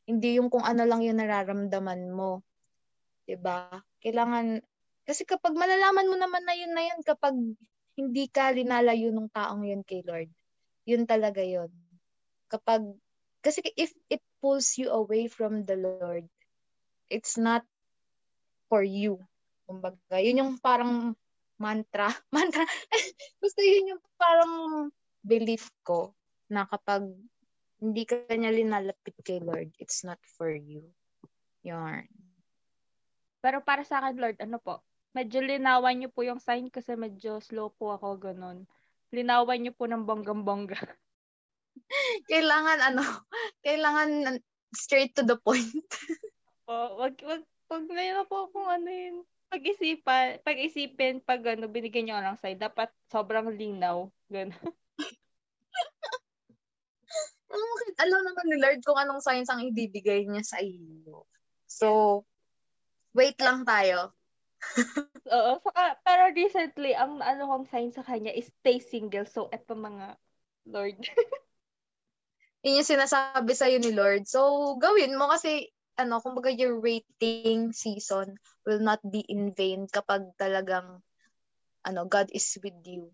Hindi 0.06 0.38
yung 0.38 0.54
kung 0.54 0.62
ano 0.62 0.86
lang 0.86 1.02
yung 1.02 1.17
nararamdaman 1.17 2.13
mo. 2.13 2.45
'Di 3.26 3.38
ba? 3.40 3.70
Kailangan 4.02 4.62
kasi 5.06 5.26
kapag 5.26 5.58
malalaman 5.58 6.10
mo 6.10 6.16
naman 6.18 6.44
na 6.46 6.54
yun 6.54 6.74
na 6.74 6.84
yun 6.86 7.02
kapag 7.02 7.36
hindi 7.98 8.26
ka 8.32 8.54
linalayo 8.56 9.12
ng 9.12 9.30
taong 9.34 9.68
yun 9.68 9.84
kay 9.84 10.02
Lord. 10.06 10.30
Yun 10.88 11.04
talaga 11.06 11.44
yun. 11.44 11.70
Kapag 12.48 12.86
kasi 13.42 13.66
if 13.74 13.92
it 14.10 14.22
pulls 14.40 14.78
you 14.78 14.94
away 14.94 15.26
from 15.26 15.66
the 15.66 15.78
Lord, 15.78 16.30
it's 17.10 17.36
not 17.36 17.66
for 18.70 18.86
you. 18.86 19.20
Kumbaga, 19.66 20.22
yun 20.22 20.46
yung 20.46 20.54
parang 20.62 21.18
mantra. 21.60 22.10
Mantra. 22.36 22.64
Basta 23.42 23.62
yun 23.62 23.98
yung 23.98 24.04
parang 24.16 24.54
belief 25.22 25.70
ko 25.86 26.16
na 26.48 26.66
kapag 26.66 27.06
hindi 27.82 28.04
ka 28.06 28.30
niya 28.30 28.54
linalapit 28.54 29.18
kay 29.26 29.42
Lord, 29.42 29.74
it's 29.82 30.06
not 30.06 30.22
for 30.38 30.54
you. 30.54 30.86
Yarn. 31.66 32.08
Pero 33.42 33.66
para 33.66 33.82
sa 33.82 34.00
akin, 34.00 34.16
Lord, 34.22 34.38
ano 34.40 34.62
po, 34.62 34.86
medyo 35.18 35.42
linawan 35.42 35.98
niyo 35.98 36.10
po 36.14 36.22
yung 36.24 36.40
sign 36.40 36.70
kasi 36.70 36.94
medyo 36.96 37.42
slow 37.42 37.74
po 37.74 37.98
ako, 37.98 38.22
ganun. 38.22 38.70
Linawan 39.12 39.60
niyo 39.60 39.74
po 39.76 39.90
ng 39.90 40.06
bonggang-bongga. 40.06 40.78
kailangan, 42.32 42.80
ano, 42.94 43.04
kailangan 43.66 44.40
straight 44.72 45.12
to 45.18 45.26
the 45.26 45.36
point. 45.42 45.84
o, 46.70 47.02
wag, 47.02 47.18
wag, 47.26 47.44
wag 47.68 47.86
na 47.90 48.24
po 48.30 48.48
kung 48.54 48.70
ano 48.70 48.88
yun. 48.88 49.26
Pag-isipan, 49.52 50.40
pag-isipin, 50.48 51.20
pag 51.20 51.44
ano, 51.44 51.68
binigyan 51.68 52.08
niyo 52.08 52.16
ng 52.24 52.40
sign, 52.40 52.56
dapat 52.56 52.88
sobrang 53.12 53.52
linaw. 53.52 54.08
Ganun. 54.32 54.56
alam 57.52 57.68
mo, 57.68 57.76
alam 58.00 58.22
naman 58.24 58.46
ni 58.48 58.58
Lord 58.64 58.80
kung 58.88 58.96
anong 58.96 59.20
signs 59.20 59.52
ang 59.52 59.60
ibibigay 59.60 60.24
niya 60.24 60.44
sa 60.48 60.64
iyo. 60.64 61.28
So, 61.68 62.24
wait 63.15 63.38
lang 63.39 63.63
tayo. 63.67 64.15
Oo, 65.32 65.52
saka, 65.62 66.02
pero 66.02 66.34
recently, 66.34 66.97
ang 66.97 67.21
ano 67.21 67.45
kong 67.45 67.65
sign 67.69 67.89
sa 67.93 68.02
kanya 68.02 68.34
is 68.34 68.50
stay 68.62 68.82
single. 68.82 69.26
So, 69.30 69.47
eto 69.54 69.78
mga 69.78 70.17
Lord. 70.67 70.97
Yun 72.62 72.78
yung 72.82 72.89
sinasabi 72.89 73.54
sa'yo 73.58 73.82
ni 73.82 73.89
Lord. 73.93 74.30
So, 74.30 74.74
gawin 74.78 75.17
mo 75.17 75.30
kasi, 75.30 75.74
ano, 75.97 76.21
kumbaga 76.21 76.54
your 76.54 76.78
waiting 76.78 77.74
season 77.74 78.38
will 78.65 78.82
not 78.82 79.02
be 79.02 79.26
in 79.26 79.54
vain 79.58 79.89
kapag 79.89 80.30
talagang, 80.38 81.02
ano, 81.82 82.02
God 82.06 82.30
is 82.34 82.45
with 82.62 82.78
you. 82.86 83.10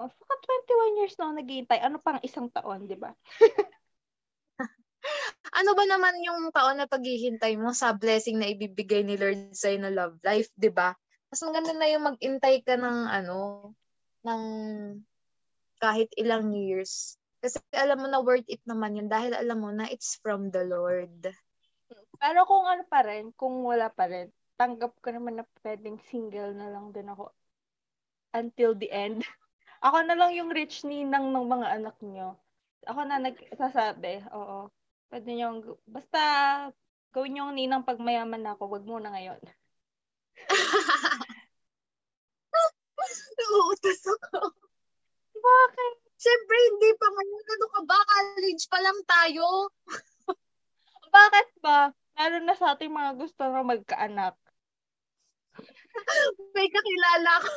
Oh, 0.00 0.08
saka 0.08 0.34
21 0.66 0.98
years 1.04 1.14
na 1.20 1.36
naghihintay. 1.36 1.78
Ano 1.84 2.00
pang 2.00 2.18
isang 2.24 2.48
taon, 2.48 2.88
di 2.88 2.96
ba? 2.96 3.12
ano 5.50 5.70
ba 5.74 5.84
naman 5.88 6.22
yung 6.22 6.54
taon 6.54 6.78
na 6.78 6.86
paghihintay 6.86 7.58
mo 7.58 7.74
sa 7.74 7.90
blessing 7.90 8.38
na 8.38 8.46
ibibigay 8.52 9.02
ni 9.02 9.18
Lord 9.18 9.50
sa'yo 9.56 9.82
na 9.82 9.90
love 9.90 10.16
life, 10.22 10.48
di 10.54 10.70
ba? 10.70 10.94
Mas 11.32 11.42
maganda 11.42 11.74
na 11.74 11.88
yung 11.90 12.04
mag-intay 12.06 12.62
ka 12.62 12.78
ng 12.78 12.98
ano, 13.10 13.72
ng 14.22 14.42
kahit 15.82 16.14
ilang 16.14 16.54
years. 16.54 17.18
Kasi 17.42 17.58
alam 17.74 17.98
mo 17.98 18.06
na 18.06 18.22
worth 18.22 18.46
it 18.46 18.62
naman 18.62 18.94
yun 18.94 19.10
dahil 19.10 19.34
alam 19.34 19.58
mo 19.58 19.74
na 19.74 19.90
it's 19.90 20.22
from 20.22 20.54
the 20.54 20.62
Lord. 20.62 21.26
Pero 22.22 22.46
kung 22.46 22.62
ano 22.70 22.86
pa 22.86 23.02
rin, 23.02 23.34
kung 23.34 23.66
wala 23.66 23.90
pa 23.90 24.06
rin, 24.06 24.30
tanggap 24.54 24.94
ko 25.02 25.10
naman 25.10 25.42
na 25.42 25.44
pwedeng 25.66 25.98
single 26.06 26.54
na 26.54 26.70
lang 26.70 26.94
din 26.94 27.10
ako 27.10 27.34
until 28.32 28.78
the 28.78 28.88
end. 28.94 29.26
Ako 29.82 30.06
na 30.06 30.14
lang 30.14 30.30
yung 30.38 30.54
rich 30.54 30.86
ninang 30.86 31.34
ng 31.34 31.46
mga 31.50 31.82
anak 31.82 31.96
nyo. 32.06 32.38
Ako 32.86 33.02
na 33.02 33.18
nagsasabi, 33.18 34.22
oo. 34.30 34.70
Pwede 35.12 35.36
nyo, 35.36 35.76
basta 35.84 36.20
gawin 37.12 37.36
nyo 37.36 37.52
ninang 37.52 37.84
pag 37.84 38.00
mayaman 38.00 38.40
na 38.40 38.56
ako, 38.56 38.64
wag 38.72 38.88
muna 38.88 39.12
ngayon. 39.12 39.36
Nauutos 43.36 44.02
ako. 44.08 44.56
Bakit? 45.36 45.94
Siyempre, 46.16 46.56
hindi 46.56 46.96
pa 46.96 47.12
ngayon. 47.12 47.44
Ano 47.44 47.66
ka 47.68 47.80
ba? 47.84 47.98
College 48.08 48.64
pa 48.72 48.78
lang 48.80 48.98
tayo. 49.04 49.68
Bakit 51.12 51.48
ba? 51.60 51.92
Lalo 52.16 52.36
na 52.40 52.56
sa 52.56 52.72
ating 52.72 52.96
mga 52.96 53.12
gusto 53.20 53.44
na 53.44 53.60
magkaanak. 53.60 54.32
May 56.56 56.72
kakilala 56.72 57.32
ko. 57.44 57.52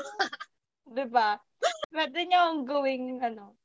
diba? 0.92 1.40
Pwede 1.88 2.20
nyo 2.28 2.52
ang 2.52 2.68
gawing, 2.68 3.24
ano, 3.24 3.56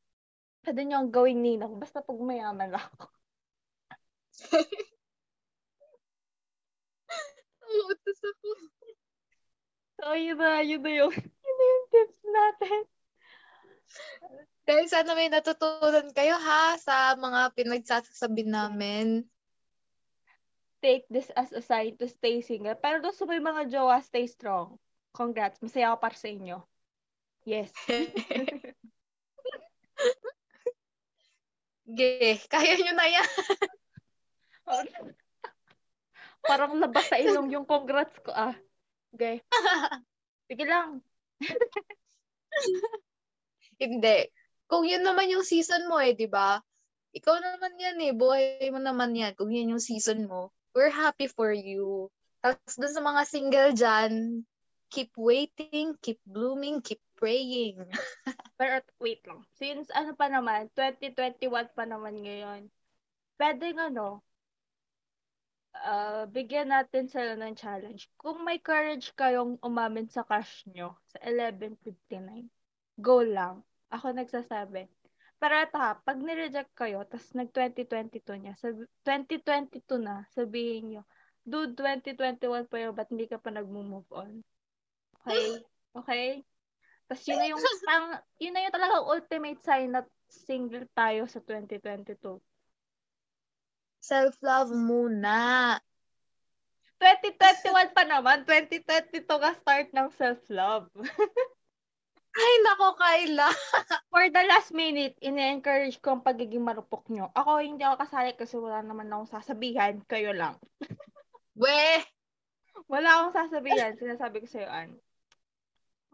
pwede 0.62 0.86
nyo 0.86 1.02
ang 1.02 1.10
gawing 1.10 1.42
ninang, 1.42 1.74
basta 1.74 1.98
pag 1.98 2.22
mayaman 2.22 2.78
ako. 2.78 3.10
Nauutos 7.60 8.20
ako. 8.24 8.48
So, 10.00 10.16
yun 10.16 10.40
na, 10.40 10.64
yun 10.64 10.80
na 10.80 10.92
yung, 10.96 11.12
yun 11.44 11.56
na 11.56 11.64
yung 11.68 11.86
tips 11.92 12.20
natin. 12.24 12.80
Guys, 14.64 14.90
sana 14.94 15.18
may 15.18 15.28
natutunan 15.28 16.14
kayo 16.14 16.38
ha 16.38 16.78
sa 16.78 17.18
mga 17.18 17.52
pinagsasabi 17.58 18.46
namin. 18.46 19.26
Take 20.80 21.04
this 21.12 21.28
as 21.36 21.52
a 21.52 21.60
sign 21.60 22.00
to 22.00 22.08
stay 22.08 22.40
single. 22.40 22.78
Pero 22.78 23.04
doon 23.04 23.12
sa 23.12 23.28
may 23.28 23.42
mga 23.42 23.68
jowa, 23.68 24.00
stay 24.00 24.24
strong. 24.24 24.80
Congrats. 25.12 25.60
Masaya 25.60 25.92
ako 25.92 25.98
para 26.00 26.16
sa 26.16 26.30
inyo. 26.32 26.64
Yes. 27.44 27.68
Ge, 31.90 32.38
kaya 32.46 32.78
nyo 32.78 32.94
na 32.94 33.06
yan. 33.10 33.26
Parang 36.44 36.76
labas 36.82 37.04
sa 37.08 37.20
ilong 37.20 37.52
yung 37.52 37.66
congrats 37.68 38.16
ko 38.22 38.32
ah. 38.32 38.56
Okay. 39.14 39.42
Sige 40.48 40.64
lang. 40.66 41.02
Hindi. 43.82 44.18
Kung 44.70 44.86
yun 44.86 45.02
naman 45.02 45.32
yung 45.32 45.42
season 45.42 45.90
mo 45.90 45.98
eh, 45.98 46.14
di 46.14 46.30
ba? 46.30 46.62
Ikaw 47.10 47.36
naman 47.42 47.74
yan 47.74 47.98
eh. 48.06 48.12
Buhay 48.14 48.70
mo 48.70 48.78
naman 48.78 49.18
yan. 49.18 49.34
Kung 49.34 49.50
yun 49.50 49.74
yung 49.74 49.82
season 49.82 50.30
mo. 50.30 50.54
We're 50.70 50.94
happy 50.94 51.26
for 51.26 51.50
you. 51.50 52.06
Tapos 52.38 52.78
dun 52.78 52.94
sa 52.94 53.02
mga 53.02 53.22
single 53.26 53.70
dyan, 53.74 54.12
keep 54.94 55.10
waiting, 55.18 55.98
keep 55.98 56.22
blooming, 56.22 56.78
keep 56.78 57.02
praying. 57.18 57.82
Pero 58.54 58.78
wait 59.02 59.26
lang. 59.26 59.42
Since 59.58 59.90
ano 59.90 60.14
pa 60.14 60.30
naman, 60.30 60.70
2021 60.78 61.50
pa 61.74 61.84
naman 61.84 62.22
ngayon. 62.22 62.70
Pwede 63.34 63.74
ano, 63.74 64.22
uh, 65.74 66.24
bigyan 66.30 66.70
natin 66.70 67.06
sila 67.06 67.38
ng 67.38 67.54
challenge. 67.54 68.10
Kung 68.18 68.42
may 68.42 68.58
courage 68.58 69.14
kayong 69.14 69.58
umamin 69.62 70.10
sa 70.10 70.26
crush 70.26 70.66
nyo 70.70 70.98
sa 71.10 71.18
11.59, 71.26 72.46
go 72.98 73.22
lang. 73.22 73.62
Ako 73.90 74.14
nagsasabi. 74.14 74.86
Pero 75.40 75.54
ito 75.56 75.76
ha, 75.80 75.96
pag 75.96 76.20
nireject 76.20 76.76
kayo, 76.76 77.00
tas 77.08 77.32
nag-2022 77.32 78.20
niya, 78.36 78.54
sa 78.60 78.68
2022 79.08 79.80
na, 79.96 80.28
sabihin 80.36 80.84
nyo, 80.92 81.02
dude, 81.48 81.72
2021 81.72 82.68
pa 82.68 82.76
yun, 82.76 82.92
ba't 82.92 83.08
hindi 83.08 83.24
ka 83.24 83.40
pa 83.40 83.48
nag-move 83.48 84.04
on? 84.12 84.44
Okay? 85.24 85.64
Okay? 85.96 86.26
Tapos 87.08 87.24
yun 87.24 87.40
na 87.40 87.48
yung, 87.48 87.58
pang, 87.88 88.20
yun 88.36 88.52
na 88.52 88.68
yung 88.68 88.74
talagang 88.76 89.08
ultimate 89.08 89.60
sign 89.64 89.96
na 89.96 90.04
single 90.28 90.84
tayo 90.92 91.24
sa 91.24 91.40
2022. 91.40 92.20
Self-love 94.00 94.72
muna. 94.72 95.76
2021 97.00 97.96
pa 97.96 98.04
naman, 98.04 98.44
2022 98.44 99.24
ka 99.24 99.50
start 99.56 99.88
ng 99.96 100.08
self-love. 100.16 100.88
Ay, 102.30 102.54
nako, 102.62 102.94
Kyla. 102.94 103.50
For 104.12 104.24
the 104.30 104.42
last 104.46 104.70
minute, 104.70 105.18
ine-encourage 105.18 105.98
ko 105.98 106.14
ang 106.14 106.22
pagiging 106.22 106.62
marupok 106.62 107.08
nyo. 107.10 107.32
Ako, 107.34 107.58
hindi 107.58 107.82
ako 107.82 108.06
kasali 108.06 108.32
kasi 108.38 108.54
wala 108.54 108.84
naman 108.86 109.10
akong 109.10 109.34
sasabihan. 109.34 109.98
Kayo 110.06 110.30
lang. 110.30 110.54
We! 111.60 112.04
Wala 112.86 113.08
akong 113.18 113.34
sasabihan. 113.34 113.98
Sinasabi 113.98 114.44
ko 114.44 114.46
sa'yo, 114.46 114.68
Ann. 114.70 114.94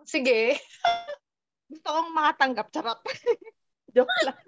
Sige. 0.08 0.56
Gusto 1.68 1.88
kong 1.90 2.10
makatanggap. 2.16 2.72
Charot. 2.72 3.00
Joke 3.92 4.16
lang. 4.24 4.38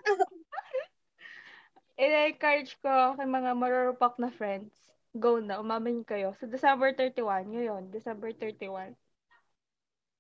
I-encourage 1.99 2.79
ko 2.79 3.19
kay 3.19 3.27
mga 3.27 3.59
marurupok 3.59 4.23
na 4.23 4.31
friends. 4.31 4.71
Go 5.19 5.43
na. 5.43 5.59
Umamin 5.59 6.07
kayo. 6.07 6.31
Sa 6.39 6.47
December 6.47 6.95
31. 6.95 7.51
Yun, 7.51 7.91
December 7.91 8.31
31. 8.31 8.95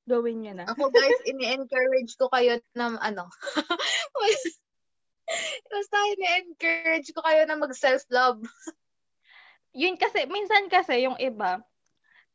Gawin 0.08 0.42
nyo 0.42 0.52
na. 0.58 0.66
Ako 0.66 0.90
guys, 0.90 1.22
ini-encourage 1.28 2.18
ko 2.18 2.26
kayo 2.34 2.58
na 2.74 2.98
ano. 2.98 3.30
Basta 5.70 5.96
ini-encourage 6.16 7.12
ko 7.12 7.20
kayo 7.22 7.44
na 7.44 7.60
mag-self-love. 7.60 8.40
Yun 9.76 10.00
kasi, 10.00 10.24
minsan 10.24 10.72
kasi 10.72 11.04
yung 11.04 11.20
iba, 11.20 11.60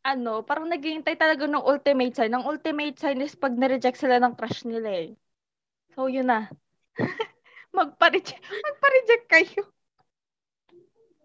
ano, 0.06 0.46
parang 0.46 0.70
naghihintay 0.70 1.18
talaga 1.18 1.50
ng 1.50 1.66
ultimate 1.66 2.14
sign. 2.14 2.32
Ang 2.32 2.46
ultimate 2.46 3.02
sign 3.02 3.20
is 3.26 3.34
pag 3.34 3.58
na-reject 3.58 3.98
sila 3.98 4.22
ng 4.22 4.38
crush 4.38 4.64
nila 4.70 5.10
eh. 5.10 5.12
So, 5.98 6.08
yun 6.08 6.30
na. 6.30 6.48
Magpa-reject, 7.74 8.42
magpa-reject 8.42 9.26
kayo. 9.28 9.62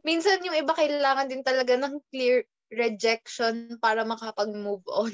Minsan 0.03 0.41
yung 0.41 0.57
iba 0.57 0.73
kailangan 0.73 1.29
din 1.29 1.45
talaga 1.45 1.77
ng 1.77 2.01
clear 2.09 2.49
rejection 2.73 3.77
para 3.81 4.05
makapag-move 4.09 4.85
on. 4.89 5.13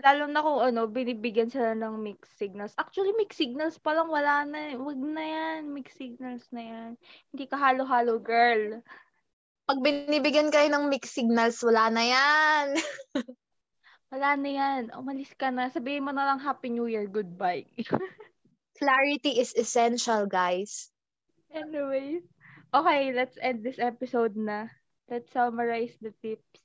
Lalo 0.00 0.24
na 0.24 0.40
kung 0.40 0.60
ano, 0.64 0.88
binibigyan 0.88 1.52
sila 1.52 1.76
ng 1.76 2.00
mixed 2.00 2.32
signals. 2.40 2.72
Actually, 2.80 3.12
mixed 3.12 3.36
signals 3.36 3.76
pa 3.76 3.92
lang 3.92 4.08
wala 4.08 4.48
na. 4.48 4.72
Wag 4.80 4.96
na 4.96 5.24
yan. 5.24 5.60
Mixed 5.68 6.00
signals 6.00 6.48
na 6.48 6.62
yan. 6.64 6.90
Hindi 7.28 7.44
ka 7.44 7.60
halo-halo, 7.60 8.16
girl. 8.16 8.80
Pag 9.68 9.78
binibigyan 9.84 10.48
kayo 10.48 10.72
ng 10.72 10.88
mixed 10.88 11.12
signals, 11.12 11.60
wala 11.60 11.92
na 11.92 12.04
yan. 12.08 12.66
wala 14.12 14.30
na 14.40 14.50
yan. 14.50 14.82
Umalis 14.96 15.36
ka 15.36 15.52
na. 15.52 15.68
Sabihin 15.68 16.08
mo 16.08 16.10
na 16.16 16.24
lang 16.24 16.40
Happy 16.40 16.72
New 16.72 16.88
Year, 16.88 17.04
goodbye. 17.04 17.68
Clarity 18.78 19.40
is 19.40 19.56
essential, 19.56 20.26
guys. 20.26 20.90
Anyway. 21.52 22.20
Okay, 22.74 23.12
let's 23.12 23.38
end 23.40 23.64
this 23.64 23.80
episode 23.80 24.36
na. 24.36 24.68
Let's 25.08 25.32
summarize 25.32 25.96
the 26.02 26.12
tips. 26.20 26.60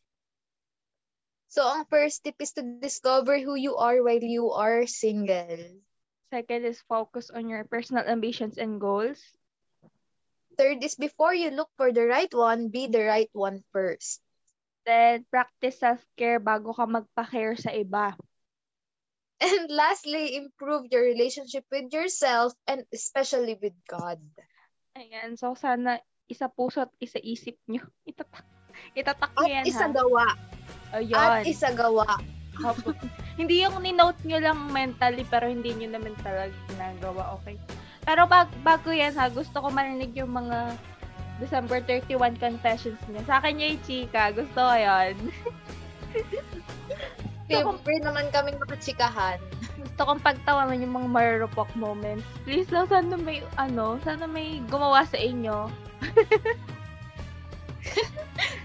So, 1.52 1.67
ang 1.67 1.86
first 1.88 2.24
tip 2.24 2.39
is 2.39 2.56
to 2.56 2.63
discover 2.63 3.36
who 3.39 3.56
you 3.60 3.76
are 3.76 4.00
while 4.00 4.24
you 4.24 4.52
are 4.56 4.88
single. 4.88 5.84
Second 6.32 6.63
is 6.63 6.80
focus 6.88 7.28
on 7.28 7.52
your 7.52 7.67
personal 7.67 8.08
ambitions 8.08 8.56
and 8.56 8.80
goals. 8.80 9.19
Third 10.56 10.80
is 10.84 10.95
before 10.95 11.36
you 11.36 11.52
look 11.52 11.67
for 11.76 11.91
the 11.91 12.08
right 12.08 12.32
one, 12.32 12.71
be 12.71 12.88
the 12.88 13.04
right 13.04 13.32
one 13.36 13.63
first. 13.76 14.24
Then, 14.88 15.28
practice 15.28 15.80
self-care 15.80 16.39
bago 16.39 16.71
ka 16.71 16.88
magpa-care 16.88 17.60
sa 17.60 17.76
iba. 17.76 18.15
And 19.42 19.74
lastly, 19.74 20.38
improve 20.38 20.86
your 20.94 21.02
relationship 21.02 21.66
with 21.74 21.90
yourself 21.90 22.54
and 22.70 22.86
especially 22.94 23.58
with 23.58 23.74
God. 23.90 24.22
Ayan, 24.94 25.34
so 25.34 25.58
sana 25.58 25.98
isa 26.30 26.46
puso 26.46 26.86
at 26.86 26.94
isa 27.02 27.18
isip 27.18 27.58
nyo. 27.66 27.82
Itatak, 28.12 28.46
itatak 28.94 29.34
nyo 29.34 29.50
At 29.50 29.50
yan, 29.50 29.66
isa 29.66 29.90
ha? 29.90 29.92
gawa. 29.92 30.26
Ayun. 30.94 31.18
At 31.18 31.50
isa 31.50 31.74
gawa. 31.74 32.22
Opo. 32.62 32.94
hindi 33.40 33.66
yung 33.66 33.82
ni-note 33.82 34.22
nyo 34.30 34.38
lang 34.38 34.70
mentally, 34.70 35.26
pero 35.26 35.50
hindi 35.50 35.74
nyo 35.74 35.98
naman 35.98 36.14
talaga 36.22 36.54
ginagawa, 36.70 37.34
okay? 37.42 37.58
Pero 38.06 38.30
bag, 38.30 38.52
bago 38.62 38.94
yan 38.94 39.18
ha, 39.18 39.26
gusto 39.32 39.58
ko 39.58 39.74
marinig 39.74 40.14
yung 40.14 40.38
mga 40.38 40.78
December 41.42 41.82
31 41.90 42.38
confessions 42.38 43.02
niya. 43.10 43.26
Sa 43.26 43.42
akin 43.42 43.58
yung 43.58 43.82
chika. 43.82 44.30
Gusto 44.30 44.62
ko 44.62 44.76
yun. 44.78 45.18
Siyempre 47.52 47.94
naman 48.00 48.26
kaming 48.32 48.58
makachikahan. 48.60 49.38
Gusto 49.82 50.02
kong 50.08 50.24
pagtawanan 50.24 50.80
yung 50.80 50.96
mga 50.96 51.10
marurupok 51.12 51.68
moments. 51.76 52.24
Please 52.48 52.72
lang, 52.72 52.88
sana 52.88 53.20
may, 53.20 53.44
ano, 53.60 54.00
sana 54.08 54.26
may 54.26 54.64
gumawa 54.72 55.04
sa 55.04 55.20
inyo. 55.20 55.68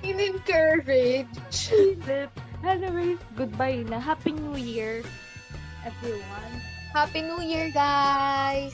In-encourage. 0.06 1.34
Anyways, 2.62 3.20
goodbye 3.34 3.82
na. 3.90 3.98
Happy 3.98 4.32
New 4.32 4.54
Year, 4.54 5.02
everyone. 5.82 6.54
Happy 6.94 7.20
New 7.20 7.42
Year, 7.42 7.68
guys! 7.74 8.72